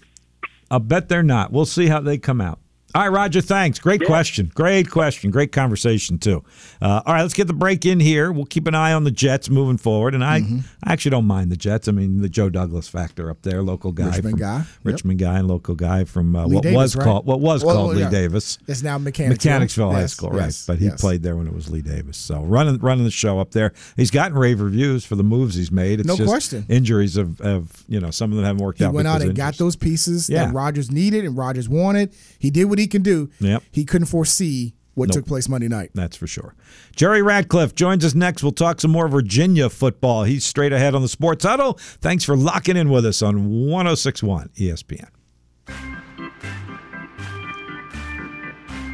[0.72, 1.52] I'll bet they're not.
[1.52, 2.60] We'll see how they come out.
[2.96, 3.80] All right, Roger, thanks.
[3.80, 4.50] Great question.
[4.56, 5.30] Great question.
[5.30, 6.44] Great conversation, too.
[6.82, 8.32] Uh, all right, let's get the break in here.
[8.32, 10.16] We'll keep an eye on the Jets moving forward.
[10.16, 10.60] And I, Mm-hmm.
[10.84, 11.88] I actually don't mind the Jets.
[11.88, 14.06] I mean, the Joe Douglas factor up there, local guy.
[14.06, 14.58] Richmond from, guy.
[14.60, 14.68] Yep.
[14.84, 17.04] Richmond guy and local guy from uh, what Davis, was right?
[17.04, 18.10] called what was Well, called well, Lee.
[18.12, 18.58] Davis.
[18.68, 19.52] It's now Mechanicsville.
[19.52, 20.74] Mechanicsville High School, yes, right?
[20.74, 21.02] But he yes.
[21.02, 22.18] played there when it was Lee Davis.
[22.18, 23.74] So running running the show up there.
[23.96, 26.00] He's gotten rave reviews for the moves he's made.
[26.00, 26.66] It's No just question.
[26.70, 28.94] Injuries of, have you know some of them haven't worked He out.
[28.94, 30.46] went out and got those pieces Yeah.
[30.46, 32.14] that Rodgers needed and Rodgers wanted.
[32.40, 33.30] He did what he can do.
[33.40, 33.64] Yep.
[33.72, 35.14] He couldn't foresee what Nope.
[35.18, 35.92] took place Monday night.
[35.94, 36.56] That's for sure.
[36.96, 38.42] Jerry Ratcliffe joins us next.
[38.42, 40.24] We'll talk some more Virginia football.
[40.24, 41.74] He's straight ahead on the Sports Huddle.
[42.02, 45.10] Thanks for locking in with us on 1061 ESPN.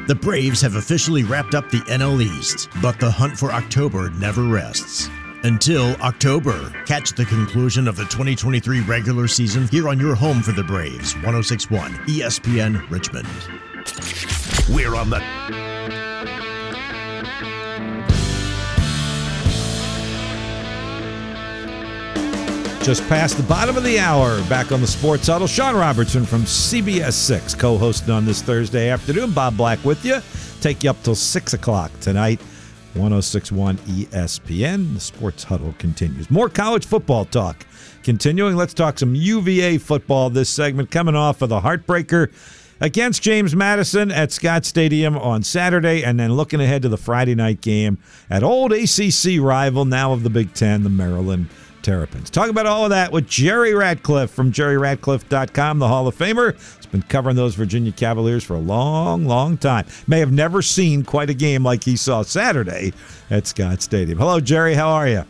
[0.07, 4.43] The Braves have officially wrapped up the NL East, but the hunt for October never
[4.43, 5.09] rests.
[5.45, 6.69] until October.
[6.85, 11.15] Catch the conclusion of the 2023 regular season here on your home for the Braves,
[11.15, 13.27] 1061 ESPN Richmond.
[14.69, 15.21] We're on the
[22.83, 25.47] Just past the bottom of the hour, back on the Sports Huddle.
[25.47, 29.31] Sean Robertson from CBS 6, co hosting on this Thursday afternoon.
[29.31, 30.19] Bob Black with you.
[30.59, 32.41] Take you up till 6 o'clock tonight.
[32.95, 34.95] 1061 ESPN.
[34.95, 36.29] The Sports Huddle continues.
[36.29, 37.65] More college football talk.
[38.03, 42.33] Continuing, let's talk some UVA football this segment coming off of the heartbreaker
[42.83, 47.33] against James Madison at Scott Stadium on Saturday, and then looking ahead to the Friday
[47.33, 47.97] night game
[48.29, 51.47] at old ACC rival, now of the Big Ten, the Maryland
[51.81, 52.29] Terrapins.
[52.29, 56.55] Talk about all of that with Jerry Ratcliffe from jerryratcliffe.com, the Hall of Famer.
[56.75, 59.85] He's been covering those Virginia Cavaliers for a long, long time.
[60.05, 62.91] May have never seen quite a game like he saw Saturday
[63.29, 64.17] at Scott Stadium.
[64.17, 64.73] Hello, Jerry.
[64.73, 65.23] How are you?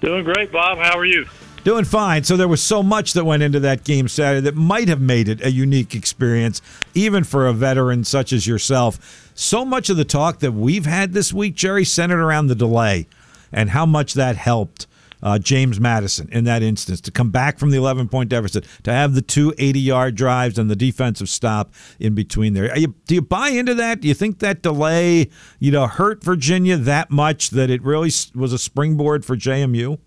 [0.00, 0.78] Doing great, Bob.
[0.78, 1.26] How are you?
[1.64, 2.24] Doing fine.
[2.24, 5.28] So there was so much that went into that game Saturday that might have made
[5.28, 6.62] it a unique experience,
[6.94, 9.30] even for a veteran such as yourself.
[9.34, 13.06] So much of the talk that we've had this week, Jerry, centered around the delay
[13.52, 14.86] and how much that helped
[15.22, 18.92] uh, James Madison in that instance to come back from the 11 point deficit, to
[18.92, 22.76] have the two 80 yard drives and the defensive stop in between there.
[22.78, 24.00] You, do you buy into that?
[24.00, 28.52] Do you think that delay, you know, hurt Virginia that much that it really was
[28.52, 29.98] a springboard for JMU?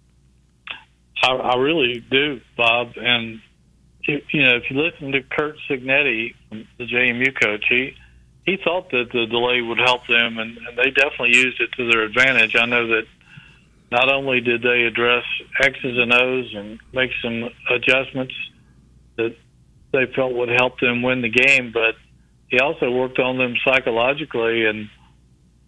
[1.24, 2.94] I, I really do, Bob.
[2.98, 3.42] And
[4.08, 7.96] you, you know, if you listen to Curt Cignetti, the JMU coach, he
[8.46, 11.92] he thought that the delay would help them, and, and they definitely used it to
[11.92, 12.56] their advantage.
[12.56, 13.04] I know that
[13.92, 15.24] not only did they address
[15.62, 18.34] X's and O's and make some adjustments
[19.18, 19.36] that
[19.92, 21.96] they felt would help them win the game, but
[22.48, 24.90] he also worked on them psychologically and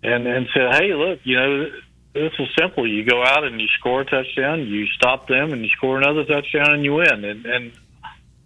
[0.01, 1.69] and and said, "Hey, look, you know,
[2.13, 2.87] this is simple.
[2.87, 6.25] You go out and you score a touchdown, you stop them, and you score another
[6.25, 7.71] touchdown, and you win." And and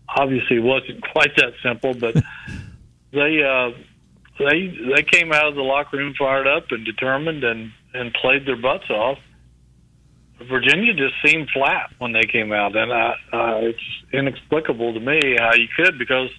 [0.07, 2.15] obviously, it wasn't quite that simple, but
[3.11, 3.71] they uh,
[4.39, 8.45] they they came out of the locker room fired up and determined and and played
[8.45, 9.17] their butts off
[10.45, 13.79] Virginia just seemed flat when they came out, and uh, uh, it's
[14.13, 16.29] inexplicable to me how you could because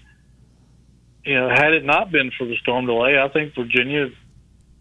[1.25, 4.09] you know had it not been for the storm delay, I think Virginia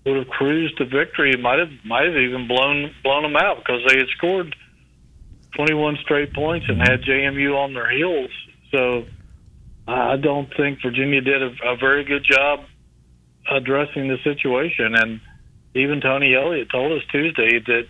[0.07, 1.35] would have cruised to victory.
[1.35, 4.55] Might have might have even blown blown them out because they had scored
[5.55, 8.31] 21 straight points and had JMU on their heels.
[8.71, 9.05] So
[9.87, 12.61] I don't think Virginia did a, a very good job
[13.49, 14.95] addressing the situation.
[14.95, 15.19] And
[15.75, 17.87] even Tony Elliott told us Tuesday that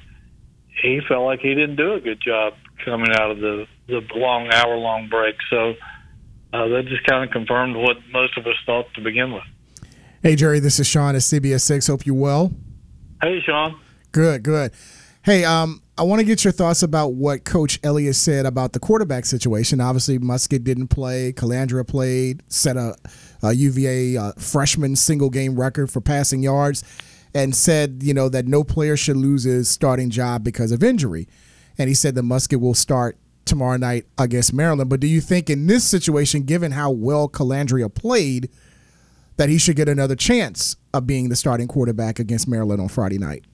[0.82, 2.54] he felt like he didn't do a good job
[2.86, 5.36] coming out of the the long hour long break.
[5.50, 5.74] So
[6.54, 9.44] uh, that just kind of confirmed what most of us thought to begin with.
[10.28, 11.88] Hey Jerry, this is Sean at CBS Six.
[11.88, 12.52] Hope you're well.
[13.22, 13.80] Hey Sean.
[14.12, 14.74] Good, good.
[15.24, 18.80] Hey, um, I want to get your thoughts about what Coach Elliott said about the
[18.82, 19.80] quarterback situation.
[19.80, 21.32] Obviously, Muskett didn't play.
[21.32, 22.98] Colandrea played, set a,
[23.42, 26.84] a UVA uh, freshman single game record for passing yards
[27.34, 31.30] and said, you know, that no player should lose his starting job because of injury.
[31.78, 34.90] And he said the Muskett will start tomorrow night against Maryland.
[34.90, 38.50] But do you think in this situation, given how well Colandrea played,
[39.38, 43.18] that he should get another chance of being the starting quarterback against Maryland on Friday
[43.18, 43.46] night?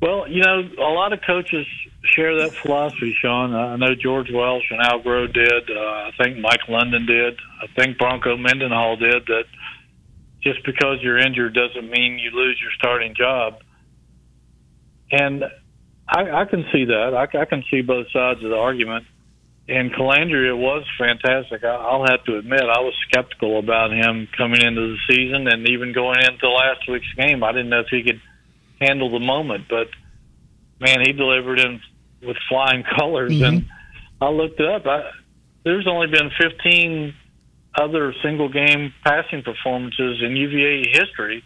[0.00, 1.66] Well, you know, a lot of coaches
[2.14, 3.54] share that philosophy, Sean.
[3.54, 5.70] I know George Welsh and Al Groh did.
[5.70, 7.38] Uh, I think Mike London did.
[7.62, 9.26] I think Bronco Mendenhall did.
[9.26, 9.44] That
[10.42, 13.60] just because you're injured doesn't mean you lose your starting job.
[15.10, 15.44] And
[16.06, 17.14] I, I can see that.
[17.14, 19.06] I, I can see both sides of the argument.
[19.66, 21.64] And Colandrea was fantastic.
[21.64, 25.94] I'll have to admit, I was skeptical about him coming into the season and even
[25.94, 27.42] going into last week's game.
[27.42, 28.20] I didn't know if he could
[28.78, 29.88] handle the moment, but
[30.80, 31.80] man, he delivered in
[32.22, 33.32] with flying colors.
[33.32, 33.44] Mm-hmm.
[33.44, 33.68] And
[34.20, 34.86] I looked it up.
[34.86, 35.10] I,
[35.64, 37.14] there's only been 15
[37.76, 41.42] other single game passing performances in UVA history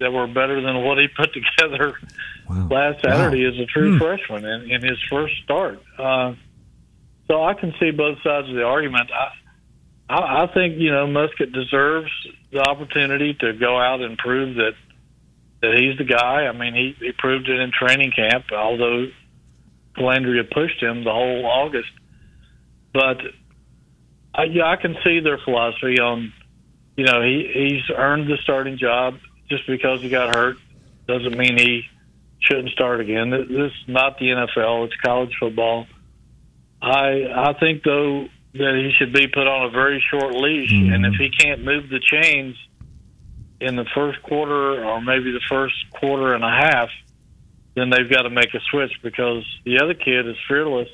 [0.00, 1.94] that were better than what he put together
[2.50, 2.68] wow.
[2.68, 3.52] last Saturday wow.
[3.52, 3.98] as a true hmm.
[3.98, 5.80] freshman in, in his first start.
[5.98, 6.34] Uh,
[7.28, 9.10] so I can see both sides of the argument.
[9.12, 12.10] I, I, I think you know Muskett deserves
[12.52, 14.74] the opportunity to go out and prove that
[15.62, 16.46] that he's the guy.
[16.46, 19.06] I mean, he, he proved it in training camp, although
[19.96, 21.90] Colandrea pushed him the whole August.
[22.92, 23.18] But
[24.34, 26.32] I, yeah, I can see their philosophy on,
[26.96, 30.56] you know, he he's earned the starting job just because he got hurt
[31.06, 31.82] doesn't mean he
[32.40, 33.30] shouldn't start again.
[33.30, 35.86] This is not the NFL; it's college football.
[36.84, 40.92] I I think though that he should be put on a very short leash, mm-hmm.
[40.92, 42.56] and if he can't move the chains
[43.60, 46.90] in the first quarter or maybe the first quarter and a half,
[47.74, 50.88] then they've got to make a switch because the other kid is fearless.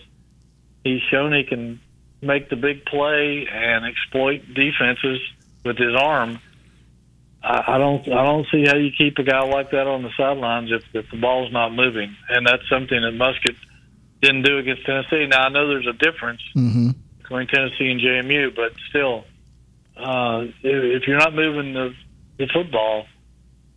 [0.85, 1.81] He's shown he can
[2.23, 5.21] make the big play and exploit defenses
[5.65, 6.39] with his arm.
[7.43, 10.11] I, I don't I don't see how you keep a guy like that on the
[10.17, 13.57] sidelines if, if the ball's not moving, and that's something that Muskett
[14.23, 15.27] didn't do against Tennessee.
[15.27, 16.91] Now I know there's a difference Mm-hmm.
[17.23, 19.25] between Tennessee and JMU, but still,
[19.97, 21.95] uh, if, if you're not moving the,
[22.39, 23.07] the football,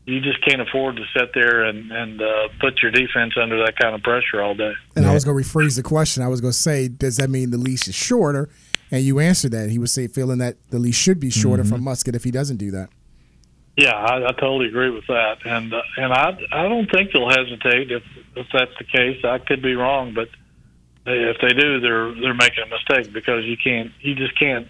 [0.05, 3.77] you just can't afford to sit there and and uh, put your defense under that
[3.77, 4.73] kind of pressure all day.
[4.97, 6.21] And I was going to rephrase the question.
[6.23, 8.49] I was going to say, does that mean the leash is shorter?
[8.91, 9.69] And you answered that.
[9.69, 12.57] He was say feeling that the leash should be shorter from Musket if he doesn't
[12.57, 12.89] do that.
[13.75, 17.29] Yeah, I, I totally agree with that, and uh, and I I don't think they'll
[17.29, 18.03] hesitate if
[18.35, 19.23] if that's the case.
[19.23, 20.29] I could be wrong, but
[21.05, 24.67] if they do, they're they're making a mistake because you can't you just can't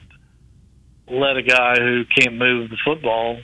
[1.10, 3.40] let a guy who can't move the football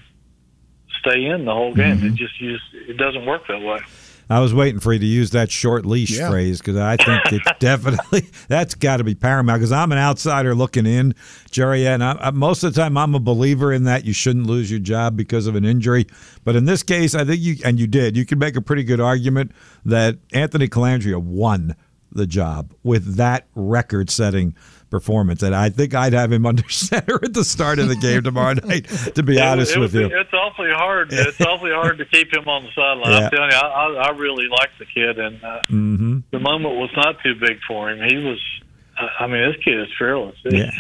[1.02, 2.04] stay in the whole game.
[2.04, 3.80] It just you just it doesn't work that way.
[4.30, 6.30] I was waiting for you to use that short leash Yeah.
[6.30, 9.60] phrase because I think it's definitely that's got to be paramount.
[9.60, 11.16] Because I'm an outsider looking in,
[11.50, 14.46] Jerry, and I, I, most of the time I'm a believer in that you shouldn't
[14.46, 16.06] lose your job because of an injury.
[16.44, 18.16] But in this case, I think you and you did.
[18.16, 19.52] You could make a pretty good argument
[19.86, 21.76] that Anthony Colandrea won
[22.12, 24.56] the job with that record-setting
[24.90, 28.24] performance, and I think I'd have him under center at the start of the game
[28.24, 28.86] tomorrow night.
[29.16, 31.12] To be It- honest it with you, be- it's awfully hard.
[31.14, 33.12] It's awfully hard to keep him on the sideline.
[33.12, 33.26] Yeah.
[33.26, 36.76] I'm telling you, I, I, I really like the kid, and uh, hmm the moment
[36.76, 38.00] was not too big for him.
[38.10, 38.40] He was,
[38.98, 40.36] I I mean, this kid is fearless.
[40.46, 40.72] Yeah.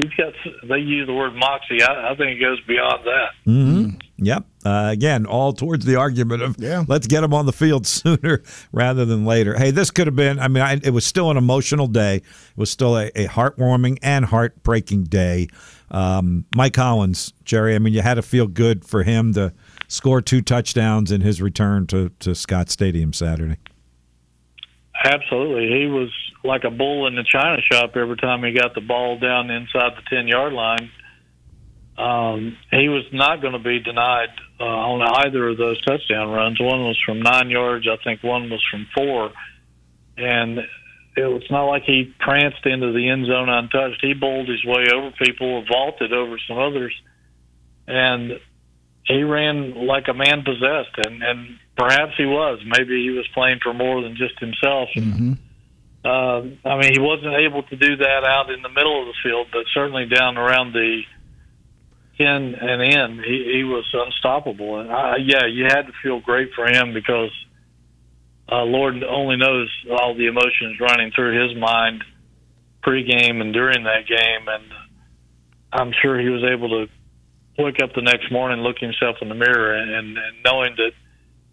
[0.00, 0.32] He's got.
[0.68, 1.82] They use the word moxie.
[1.82, 3.28] I, I think it goes beyond that.
[3.50, 3.96] Mm-hmm.
[4.18, 4.44] Yep.
[4.64, 6.84] Uh, again, all towards the argument of Yeah.
[6.86, 9.54] let's get him on the field sooner rather than later.
[9.58, 10.38] Hey, this could have been.
[10.38, 12.16] I mean, I, it was still an emotional day.
[12.16, 12.22] It
[12.56, 15.48] was still a, a heartwarming and heartbreaking day.
[15.90, 17.74] Um, Mike Hollins, Jerry.
[17.74, 19.52] I mean, you had to feel good for him to
[19.88, 23.56] score two touchdowns in his return to to Scott Stadium Saturday.
[25.04, 26.10] Absolutely, he was
[26.42, 29.92] like a bull in the china shop every time he got the ball down inside
[29.96, 30.90] the ten yard line.
[31.96, 34.28] Um, he was not going to be denied
[34.60, 36.60] uh, on either of those touchdown runs.
[36.60, 38.22] One was from nine yards, I think.
[38.22, 39.32] One was from four,
[40.16, 40.58] and
[41.16, 44.00] it was not like he pranced into the end zone untouched.
[44.00, 46.94] He bowled his way over people, vaulted over some others,
[47.86, 48.38] and
[49.08, 50.94] he ran like a man possessed.
[51.04, 52.60] And, and perhaps he was.
[52.64, 54.90] Maybe he was playing for more than just himself.
[54.94, 55.38] And,
[56.04, 59.14] uh, I mean, he wasn't able to do that out in the middle of the
[59.22, 61.02] field, but certainly down around the
[62.18, 64.80] ten and in, he, he was unstoppable.
[64.80, 67.30] And I, yeah, you had to feel great for him because
[68.50, 72.04] uh, Lord only knows all the emotions running through his mind
[72.84, 74.64] pregame and during that game, and
[75.72, 76.92] I'm sure he was able to
[77.58, 80.92] wake up the next morning, look himself in the mirror, and, and, and knowing that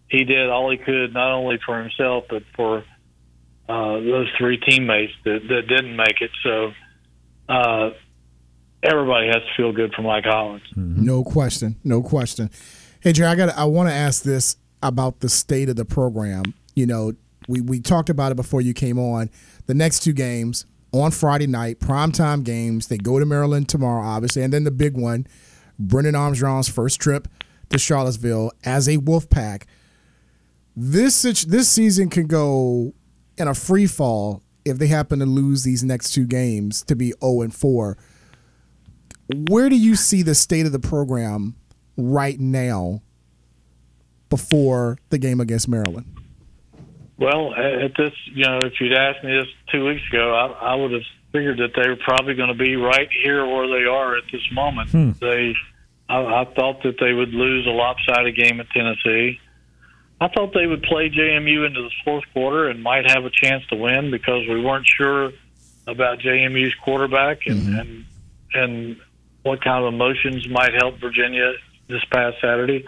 [0.08, 2.84] he did all he could, not only for himself but for
[3.68, 6.30] uh, those three teammates that, that didn't make it.
[6.42, 6.72] So
[7.48, 7.90] uh,
[8.82, 10.62] everybody has to feel good for Mike Hollins.
[10.76, 11.76] No question.
[11.82, 12.50] No question.
[13.00, 13.56] Hey, Jerry, I got.
[13.56, 16.42] I want to ask this about the state of the program.
[16.74, 17.12] You know,
[17.48, 19.30] we we talked about it before you came on.
[19.66, 22.88] The next two games on Friday night, primetime games.
[22.88, 25.26] They go to Maryland tomorrow, obviously, and then the big one,
[25.78, 27.28] Brennan Armstrong's first trip
[27.70, 29.64] to Charlottesville as a Wolfpack.
[30.74, 32.92] This this season can go
[33.38, 37.12] in a free fall if they happen to lose these next two games to be
[37.22, 37.96] 0 and 4
[39.48, 41.56] where do you see the state of the program
[41.96, 43.02] right now
[44.28, 46.06] before the game against Maryland?
[47.18, 50.74] Well, at this, you know, if you'd asked me this two weeks ago, I, I
[50.74, 54.16] would have figured that they were probably going to be right here where they are
[54.16, 54.90] at this moment.
[54.90, 55.12] Hmm.
[55.20, 55.54] They,
[56.08, 59.40] I, I thought that they would lose a lopsided game at Tennessee.
[60.20, 63.66] I thought they would play JMU into the fourth quarter and might have a chance
[63.66, 65.32] to win because we weren't sure
[65.86, 67.78] about JMU's quarterback and mm-hmm.
[67.78, 68.04] and
[68.54, 68.96] and
[69.42, 71.52] what kind of emotions might help Virginia
[71.88, 72.84] this past Saturday.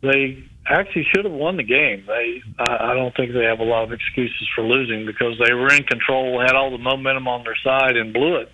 [0.00, 2.04] They actually should have won the game.
[2.06, 5.72] They, I don't think they have a lot of excuses for losing because they were
[5.72, 8.52] in control, had all the momentum on their side, and blew it.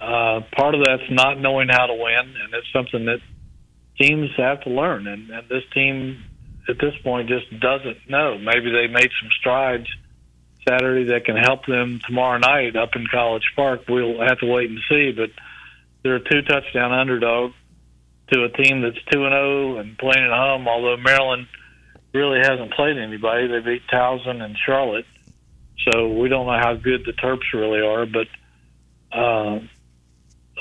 [0.00, 3.20] Uh, part of that's not knowing how to win, and it's something that
[4.00, 5.06] teams have to learn.
[5.06, 6.22] And, and this team,
[6.68, 8.38] at this point, just doesn't know.
[8.38, 9.88] Maybe they made some strides
[10.66, 13.82] Saturday that can help them tomorrow night up in College Park.
[13.88, 15.30] We'll have to wait and see, but
[16.02, 17.52] they're a two touchdown underdog
[18.32, 20.68] to a team that's two and zero and playing at home.
[20.68, 21.46] Although Maryland
[22.12, 25.06] really hasn't played anybody, they beat Towson and Charlotte,
[25.88, 28.06] so we don't know how good the Terps really are.
[28.06, 28.28] But
[29.12, 29.60] uh,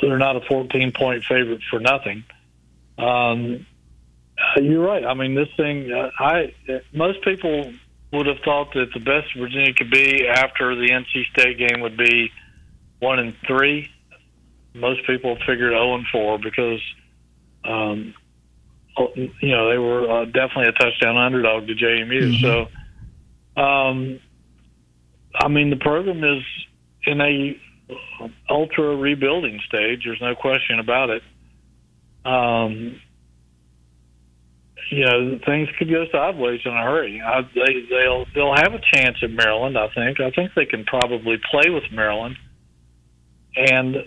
[0.01, 2.23] they're not a 14 point favorite for nothing.
[2.97, 3.65] Um,
[4.57, 5.05] you're right.
[5.05, 5.91] I mean, this thing.
[5.91, 6.53] Uh, I
[6.93, 7.73] most people
[8.11, 11.97] would have thought that the best Virginia could be after the NC State game would
[11.97, 12.31] be
[12.99, 13.89] one and three.
[14.73, 16.81] Most people figured zero and four because,
[17.65, 18.13] um,
[19.15, 22.41] you know, they were uh, definitely a touchdown underdog to JMU.
[22.41, 24.19] So, um,
[25.35, 26.43] I mean, the program is
[27.03, 27.59] in a
[28.49, 30.01] ultra rebuilding stage.
[30.05, 31.23] There's no question about it.
[32.25, 32.99] Um,
[34.91, 37.21] you know, things could go sideways in a hurry.
[37.21, 39.77] I, they they'll they'll have a chance at Maryland.
[39.77, 40.19] I think.
[40.19, 42.37] I think they can probably play with Maryland.
[43.55, 43.97] And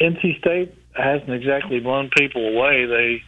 [0.00, 2.86] NC State hasn't exactly blown people away.
[2.86, 3.22] They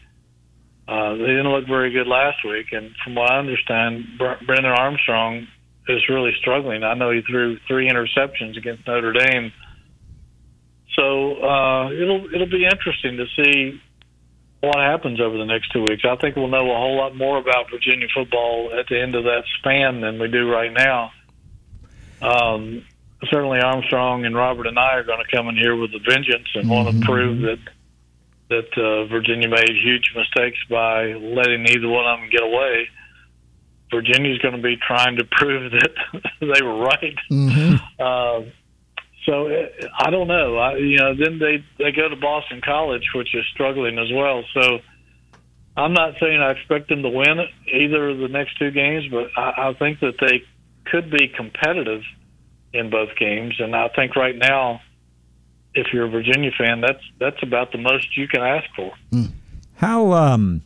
[0.86, 5.46] uh, they didn't look very good last week, and from what I understand, Brennan Armstrong
[5.88, 6.82] is really struggling.
[6.82, 9.52] I know he threw three interceptions against Notre Dame.
[10.94, 13.80] So uh, it'll it'll be interesting to see
[14.60, 16.04] what happens over the next two weeks.
[16.04, 19.24] I think we'll know a whole lot more about Virginia football at the end of
[19.24, 21.10] that span than we do right now.
[22.22, 22.84] Um,
[23.30, 26.64] certainly, Armstrong and Robert Anae are going to come in here with a vengeance and
[26.64, 26.70] mm-hmm.
[26.70, 27.58] want to prove that
[28.50, 32.88] that uh, Virginia made huge mistakes by letting either one of them get away.
[33.90, 35.90] Virginia's going to be trying to prove that
[36.40, 37.16] they were right.
[37.30, 37.76] Mm-hmm.
[37.98, 38.50] Uh,
[39.24, 39.48] so
[39.98, 40.58] I don't know.
[40.58, 44.44] I, you know, then they they go to Boston College, which is struggling as well.
[44.52, 44.80] So
[45.76, 47.40] I'm not saying I expect them to win
[47.72, 50.42] either of the next two games, but I, I think that they
[50.84, 52.02] could be competitive
[52.74, 53.54] in both games.
[53.58, 54.80] And I think right now,
[55.74, 58.92] if you're a Virginia fan, that's that's about the most you can ask for.
[59.76, 60.62] How um,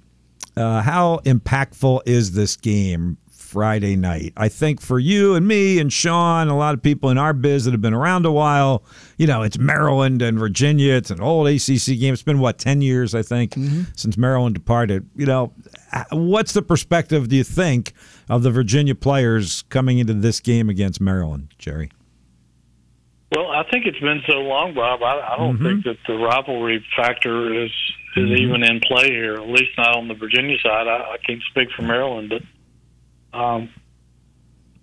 [0.57, 4.35] uh, how impactful is this game Friday night.
[4.37, 7.65] I think for you and me and Sean, a lot of people in our biz
[7.65, 8.85] that have been around a while,
[9.17, 10.93] you know, it's Maryland and Virginia.
[10.93, 12.13] It's an old ACC game.
[12.13, 13.85] It's been, what, 10 years, I think, mm-hmm.
[13.97, 15.09] since Maryland departed.
[15.17, 15.55] You know,
[16.13, 17.95] what's the perspective, do you think,
[18.29, 21.91] of the Virginia players coming into this game against Maryland, Jerry?
[23.35, 25.03] Well, I think it's been so long, Bob.
[25.03, 25.67] I, I don't mm-hmm.
[25.67, 27.71] think that the rivalry factor is
[28.17, 28.43] is mm-hmm.
[28.43, 29.35] even in play here.
[29.35, 30.89] At least not on the Virginia side.
[30.89, 33.69] I, I can't speak for Maryland, but um,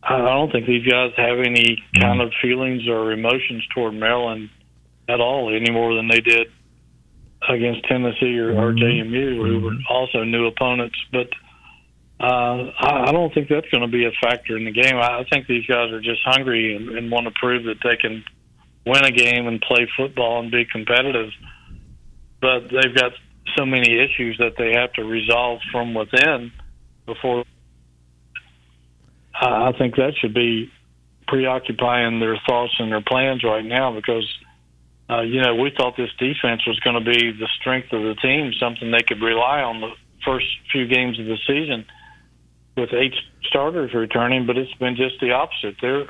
[0.04, 4.50] I don't think these guys have any kind of feelings or emotions toward Maryland
[5.10, 6.48] at all any more than they did
[7.50, 9.12] against Tennessee or, or mm-hmm.
[9.12, 10.96] JMU, who were also new opponents.
[11.12, 11.28] But
[12.20, 14.96] uh, I, I don't think that's going to be a factor in the game.
[14.98, 17.98] I, I think these guys are just hungry and, and want to prove that they
[17.98, 18.24] can
[18.86, 21.30] win a game and play football and be competitive.
[22.42, 23.12] But they've got
[23.58, 26.52] so many issues that they have to resolve from within
[27.06, 27.44] before
[29.42, 30.72] I think that should be
[31.28, 34.26] preoccupying their thoughts and their plans right now because,
[35.10, 38.16] uh, you know, we thought this defense was going to be the strength of the
[38.22, 39.92] team, something they could rely on the
[40.26, 41.86] first few games of the season
[42.78, 43.14] with eight
[43.44, 45.76] starters returning, but it's been just the opposite.
[45.82, 46.08] They're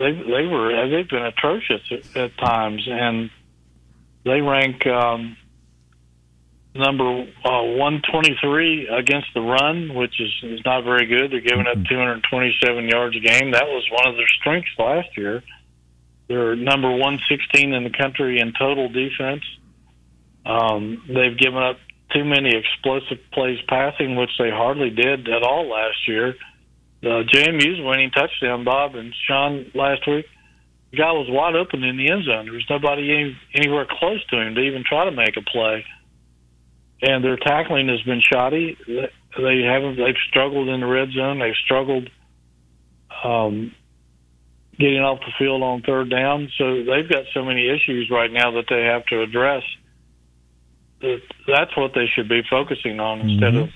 [0.00, 3.30] they they were they've been atrocious at, at times, and
[4.24, 5.36] they rank um,
[6.74, 7.04] number
[7.44, 11.30] uh, 123 against the run, which is, is not very good.
[11.30, 11.94] They're giving up mm-hmm.
[11.94, 13.52] 227 yards a game.
[13.52, 15.42] That was one of their strengths last year.
[16.28, 19.42] They're number 116 in the country in total defense.
[20.46, 21.76] Um, they've given up
[22.14, 26.34] too many explosive plays passing, which they hardly did at all last year.
[27.02, 30.26] Uh, JMU's winning touchdown, Bob and Sean, last week.
[30.90, 32.46] The guy was wide open in the end zone.
[32.46, 35.84] There was nobody any, anywhere close to him to even try to make a play
[37.02, 38.76] and their tackling has been shoddy.
[38.86, 39.96] They haven't.
[39.96, 41.38] They've struggled in the red zone.
[41.38, 42.10] They've struggled
[43.24, 43.74] um,
[44.78, 46.50] getting off the field on third down.
[46.58, 49.62] So they've got so many issues right now that they have to address.
[51.00, 53.28] That's what they should be focusing on mm-hmm.
[53.30, 53.70] instead of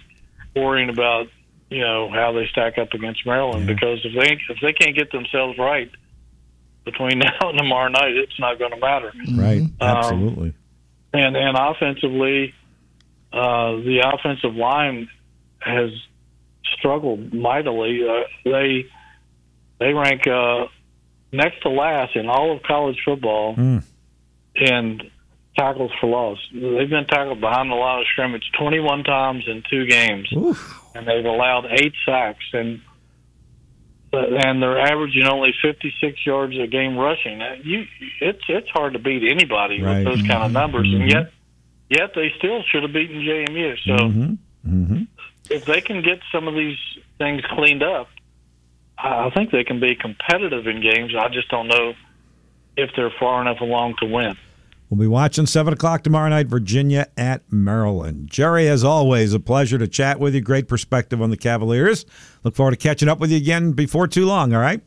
[0.54, 1.28] worrying about
[1.74, 3.68] you know how they stack up against Maryland.
[3.68, 3.74] Yeah.
[3.74, 5.90] Because if they if they can't get themselves right
[6.84, 9.12] between now and tomorrow night, it's not going to matter.
[9.34, 9.62] Right.
[9.62, 10.54] Um, Absolutely.
[11.12, 12.54] And and offensively
[13.32, 15.08] uh, the offensive line
[15.58, 15.90] has
[16.78, 18.06] struggled mightily.
[18.08, 18.86] Uh, they
[19.80, 20.66] they rank uh,
[21.32, 23.84] next to last in all of college football mm.
[24.54, 25.10] in
[25.56, 26.38] tackles for loss.
[26.52, 30.80] They've been tackled behind the line of scrimmage 21 times in two games, Oof.
[30.94, 32.80] and they've allowed eight sacks and.
[34.16, 37.40] And they're averaging only 56 yards a game rushing.
[37.64, 37.84] You,
[38.20, 39.96] it's it's hard to beat anybody right.
[39.96, 41.02] with those kind of numbers, mm-hmm.
[41.02, 41.32] and yet
[41.90, 43.76] yet they still should have beaten JMU.
[43.84, 44.72] So mm-hmm.
[44.72, 45.02] Mm-hmm.
[45.50, 46.78] if they can get some of these
[47.18, 48.06] things cleaned up,
[48.96, 51.14] I think they can be competitive in games.
[51.18, 51.94] I just don't know
[52.76, 54.36] if they're far enough along to win.
[54.94, 58.30] We'll be watching 7 o'clock tomorrow night, Virginia at Maryland.
[58.30, 60.40] Jerry, as always, a pleasure to chat with you.
[60.40, 62.06] Great perspective on the Cavaliers.
[62.44, 64.80] Look forward to catching up with you again before too long, all right?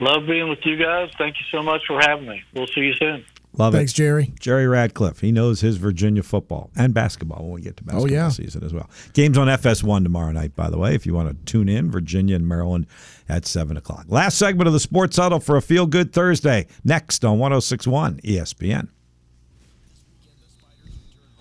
[0.00, 1.12] Love being with you guys.
[1.18, 2.42] Thank you so much for having me.
[2.52, 3.24] We'll see you soon.
[3.52, 3.76] Love Thanks, it.
[3.76, 4.34] Thanks, Jerry.
[4.40, 5.20] Jerry Ratcliffe.
[5.20, 8.28] He knows his Virginia football and basketball when we get to oh, basketball yeah.
[8.30, 8.90] season as well.
[9.12, 11.92] Games on FS1 tomorrow night, by the way, if you want to tune in.
[11.92, 12.88] Virginia and Maryland
[13.28, 14.06] at 7 o'clock.
[14.08, 16.66] Last segment of the Sports Huddle for a Feel Good Thursday.
[16.84, 18.88] Next on 1061 ESPN.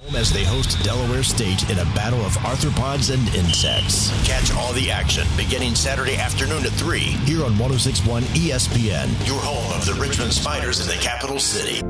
[0.05, 4.09] Home as they host Delaware State in a battle of arthropods and insects.
[4.27, 9.71] Catch all the action beginning Saturday afternoon at 3 here on 1061 ESPN, your home
[9.79, 11.81] of the Richmond Spiders in the capital city.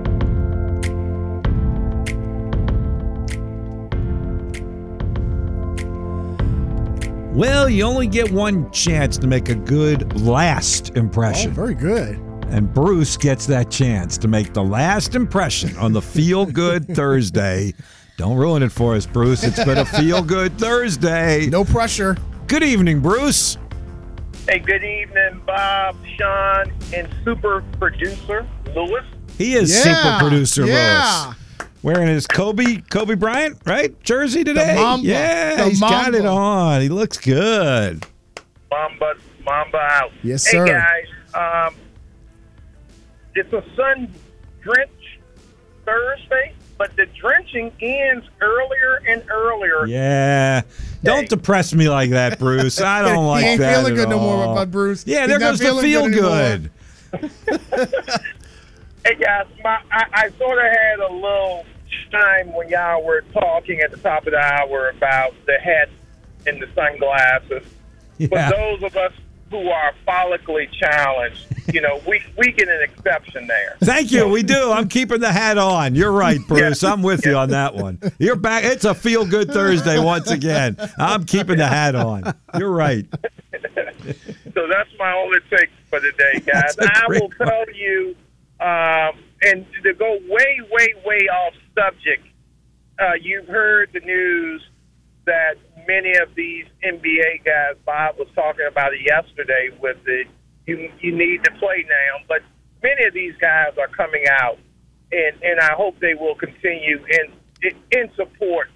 [7.33, 11.51] Well, you only get one chance to make a good last Oh, impression.
[11.51, 12.15] very good.
[12.47, 17.73] And Bruce gets that chance to make the last impression on the Feel Good Thursday.
[18.17, 19.43] Don't ruin it for us, Bruce.
[19.43, 21.47] It's been a Feel Good Thursday.
[21.47, 22.15] No pressure.
[22.47, 23.57] Good evening, Bruce.
[24.47, 29.03] Hey, good evening, Bob, Sean, and super producer Lewis.
[29.37, 31.25] He is Yeah, super producer yeah.
[31.27, 31.67] Lewis.
[31.81, 33.99] Wearing his Kobe Kobe Bryant, right?
[34.03, 34.75] Jersey today.
[34.75, 35.05] Mamba.
[35.05, 36.81] Yeah, The he's got it on.
[36.81, 38.05] He looks good.
[38.71, 40.11] Mamba, Mamba out.
[40.23, 40.65] Yes, sir.
[40.65, 40.79] hey, sir.
[41.33, 41.69] guys.
[41.73, 41.75] Um,
[43.35, 44.11] it's a sun
[44.61, 44.91] drenched
[45.85, 49.85] Thursday, but the drenching ends earlier and earlier.
[49.85, 50.61] Yeah.
[51.03, 52.81] Don't depress me like that, Bruce.
[52.81, 53.77] I don't like he ain't that.
[53.77, 55.05] feeling at good no more, about Bruce.
[55.05, 56.69] Yeah, He's there not goes the feeling feel good
[57.21, 58.19] good.
[59.05, 61.63] Hey, guys, my, I, I sort of had a little
[62.11, 65.89] time when y'all were talking at the top of the hour about the hat
[66.47, 67.71] and the sunglasses.
[68.17, 68.49] Yeah.
[68.49, 69.13] For those of us
[69.49, 73.77] who are follically challenged, you know, we, we get an exception there.
[73.81, 74.27] Thank you.
[74.27, 74.71] We do.
[74.71, 75.95] I'm keeping the hat on.
[75.95, 76.83] You're right, Bruce.
[76.83, 77.99] I'm with you on that one.
[78.17, 78.63] You're back.
[78.63, 80.77] It's a feel good Thursday once again.
[80.97, 82.33] I'm keeping the hat on.
[82.57, 83.05] You're right.
[84.53, 86.77] So that's my only take for the day, guys.
[86.79, 88.15] I a I great will tell you,
[88.59, 92.25] um, and to go way, way, way off subject,
[92.99, 94.65] uh, you've heard the news
[95.25, 95.57] that
[95.87, 100.23] many of these NBA guys, Bob was talking about it yesterday with the
[100.65, 102.41] you, you need to play now, but
[102.81, 104.57] many of these guys are coming out,
[105.11, 108.69] and, and I hope they will continue in, in, support.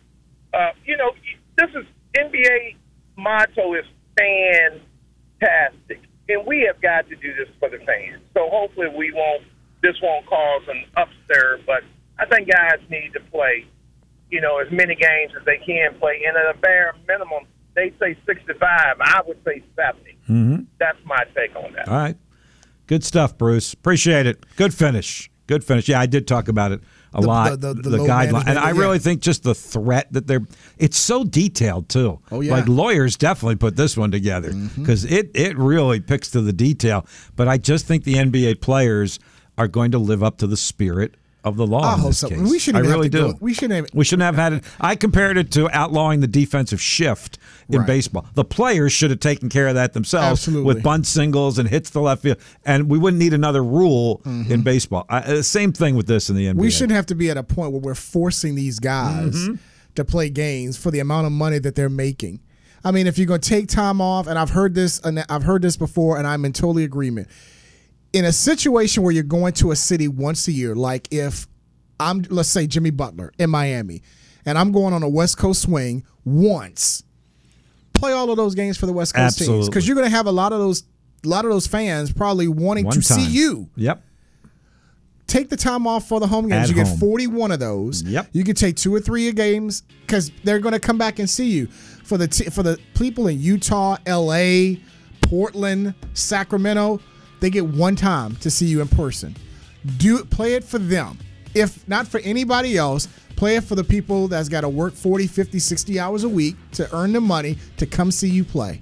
[0.54, 1.12] Uh, you know,
[1.58, 1.86] this is
[2.16, 2.76] NBA
[3.18, 3.86] motto is
[4.18, 8.22] fantastic, and we have got to do this for the fans.
[8.34, 9.44] So hopefully we won't.
[9.82, 11.84] This won't cause an upstir, but
[12.20, 13.66] I think guys need to play.
[14.32, 17.92] You know, as many games as they can play, and at a bare minimum, they
[18.00, 18.98] say sixty-five.
[19.02, 20.64] I would say 70 Mm-hmm.
[20.80, 21.88] That's my take on that.
[21.88, 22.16] All right.
[22.86, 23.74] Good stuff, Bruce.
[23.74, 24.44] Appreciate it.
[24.56, 25.32] Good finish.
[25.48, 25.90] Good finish.
[25.90, 26.82] Yeah, I did talk about it
[27.16, 27.60] a The- lot.
[27.60, 28.80] the- the- the load guideline, and I yeah.
[28.80, 30.46] really think just the threat that they're.
[30.78, 32.20] It's so detailed too.
[32.32, 32.52] Oh, yeah.
[32.52, 34.82] Like lawyers definitely put this one together Mm-hmm.
[34.84, 37.08] because it it really picks to the detail.
[37.36, 39.20] But I just think the NBA players
[39.58, 41.16] are going to live up to the spirit
[41.50, 41.82] of the law.
[41.82, 42.30] I in hope this so.
[42.30, 42.40] case.
[42.40, 43.38] We shouldn't I really have to do.
[43.42, 44.64] we shouldn't have- We shouldn't have had it.
[44.80, 47.38] I compared it to outlawing the defensive shift
[47.68, 47.88] in Right.
[47.88, 48.26] baseball.
[48.36, 50.66] The players should have taken care of that themselves Absolutely.
[50.76, 54.62] with bunt singles and hits the left field, and we wouldn't need another rule in
[54.62, 55.06] baseball.
[55.10, 56.52] I, uh, same thing with this in the NBA.
[56.52, 56.62] Mm-hmm.
[56.62, 59.56] We shouldn't have to be at a point where we're forcing these guys Mm-hmm.
[59.96, 62.40] to play games for the amount of money that they're making.
[62.84, 65.44] I mean, if you're going to take time off, and I've heard this, and I've
[65.44, 67.28] heard this before, and I'm in totally agreement.
[68.12, 71.48] In a situation where you're going to a city once a year, like if
[72.00, 74.02] I'm, let's say Jimmy Butler in Miami,
[74.46, 77.04] and I'm going on a West Coast swing once,
[77.94, 80.26] play all of those games for the West Coast teams because you're going to have
[80.26, 80.84] a lot of those,
[81.24, 84.02] a lot of those fans probably wanting One to see you Yep.
[85.28, 86.70] take the time off for the home games.
[86.70, 86.92] At you home.
[86.94, 88.02] get 41 of those.
[88.04, 88.30] Yep.
[88.32, 91.50] You can take two or three games because they're going to come back and see
[91.52, 91.68] you.
[91.68, 94.82] For the t- for the people in Utah, L.A.,
[95.22, 97.00] Portland, Sacramento,
[97.40, 99.36] they get one time to see you in person.
[99.98, 101.18] Do play it for them.
[101.54, 105.28] If not for anybody else, play it for the people that's got to work 40,
[105.28, 108.82] 50, 60 hours a week to earn the money to come see you play.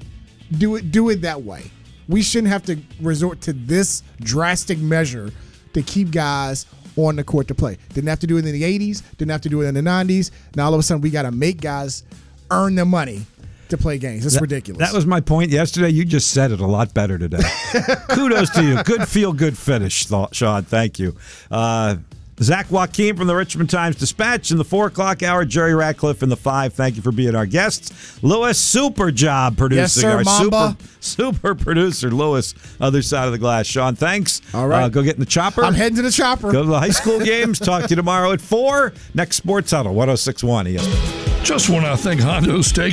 [0.58, 1.72] Do it do it that way.
[2.08, 5.32] We shouldn't have to resort to this drastic measure
[5.74, 7.78] to keep guys on the court to play.
[7.94, 9.82] Didn't have to do it in the 80s, didn't have to do it in the
[9.82, 10.32] 90s.
[10.56, 12.04] Now all of a sudden we got to make guys
[12.50, 13.26] earn their money
[13.70, 14.26] to play games.
[14.26, 14.80] It's ridiculous.
[14.80, 15.90] That was my point yesterday.
[15.90, 17.44] You just said it a lot better today.
[18.10, 18.84] Kudos to you.
[18.84, 20.64] Good feel good finish, thought, Sean.
[20.64, 21.16] Thank you.
[21.52, 21.98] Uh,
[22.40, 25.44] Zach Joachim from the Richmond Times Dispatch in the four o'clock hour.
[25.44, 26.74] Jerry Ratcliffe in the five.
[26.74, 28.22] Thank you for being our guests.
[28.24, 29.82] Lewis, super job producing.
[29.82, 30.78] Yes, sir, our Mamba.
[30.78, 33.66] super super producer, Lewis, other side of the glass.
[33.66, 34.42] Sean, thanks.
[34.54, 34.84] All right.
[34.84, 35.64] Uh, go get in the chopper.
[35.64, 36.52] I'm heading to the chopper.
[36.52, 37.58] Go to the high school games.
[37.58, 38.94] Talk to you tomorrow at 4.
[39.16, 41.44] Next Sports Huddle, 1061 ESPN.
[41.44, 42.86] Just when I think Hondo Steak